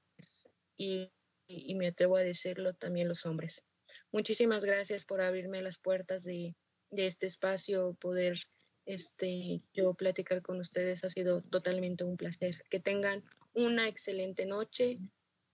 [0.78, 1.12] y,
[1.48, 3.64] y, me atrevo a decirlo también los hombres.
[4.12, 6.56] Muchísimas gracias por abrirme las puertas de,
[6.92, 8.38] de este espacio, poder
[8.86, 12.64] este, yo platicar con ustedes ha sido totalmente un placer.
[12.70, 13.24] Que tengan
[13.54, 15.00] una excelente noche,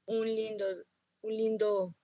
[0.06, 0.66] un lindo,
[1.22, 1.96] un lindo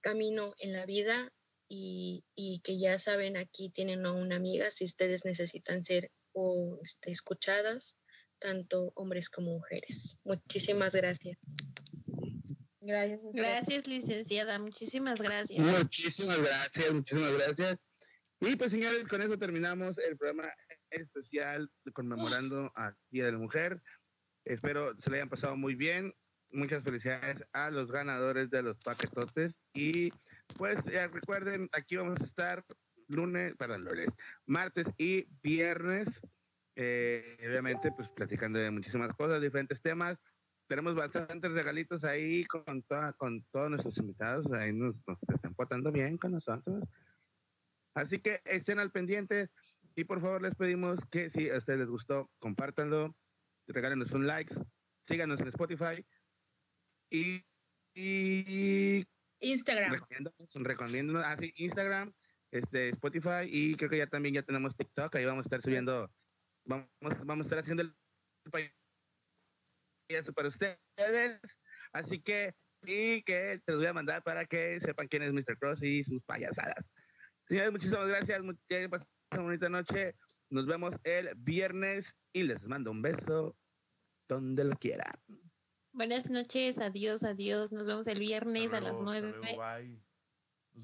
[0.00, 1.32] camino en la vida
[1.68, 6.78] y, y que ya saben, aquí tienen a una amiga si ustedes necesitan ser o
[6.82, 7.96] este, escuchadas,
[8.38, 10.16] tanto hombres como mujeres.
[10.24, 11.38] Muchísimas gracias.
[12.80, 13.20] Gracias.
[13.34, 14.58] Gracias, licenciada.
[14.58, 15.60] Muchísimas gracias.
[15.60, 17.78] Muchísimas gracias, muchísimas gracias.
[18.40, 20.48] Y pues señores, con eso terminamos el programa
[20.90, 23.82] especial conmemorando a Día de la Mujer.
[24.44, 26.14] Espero se le hayan pasado muy bien.
[26.50, 29.54] Muchas felicidades a los ganadores de los paquetotes.
[29.74, 30.10] Y
[30.56, 32.64] pues recuerden, aquí vamos a estar
[33.08, 34.08] lunes, perdón, lunes,
[34.46, 36.08] martes y viernes.
[36.76, 40.16] Eh, obviamente, pues platicando de muchísimas cosas, diferentes temas.
[40.68, 44.46] Tenemos bastantes regalitos ahí con, toda, con todos nuestros invitados.
[44.52, 46.84] Ahí nos, nos están portando bien con nosotros.
[47.94, 49.50] Así que estén al pendiente
[49.96, 53.16] y por favor les pedimos que si a ustedes les gustó, compártanlo,
[53.66, 54.54] regálenos un like,
[55.02, 56.06] síganos en Spotify
[57.10, 57.44] y,
[59.40, 59.92] Instagram.
[60.54, 62.12] Recomiendo, ah, Instagram,
[62.50, 66.10] este, Spotify y creo que ya también ya tenemos TikTok, ahí vamos a estar subiendo,
[66.64, 67.94] vamos, vamos a estar haciendo el
[70.08, 70.78] eso para ustedes.
[71.92, 75.58] Así que, y que te los voy a mandar para que sepan quién es Mr.
[75.58, 76.84] Cross y sus payasadas.
[77.46, 78.40] Señores, muchísimas gracias.
[78.68, 78.88] Que
[79.32, 80.14] una bonita noche.
[80.50, 83.54] Nos vemos el viernes y les mando un beso
[84.28, 85.12] donde lo quieran.
[85.98, 87.72] Buenas noches, adiós, adiós.
[87.72, 89.32] Nos vemos el viernes a las nueve.
[89.32, 89.58] Nos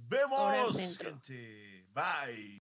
[0.08, 0.98] vemos.
[1.94, 2.52] Bye.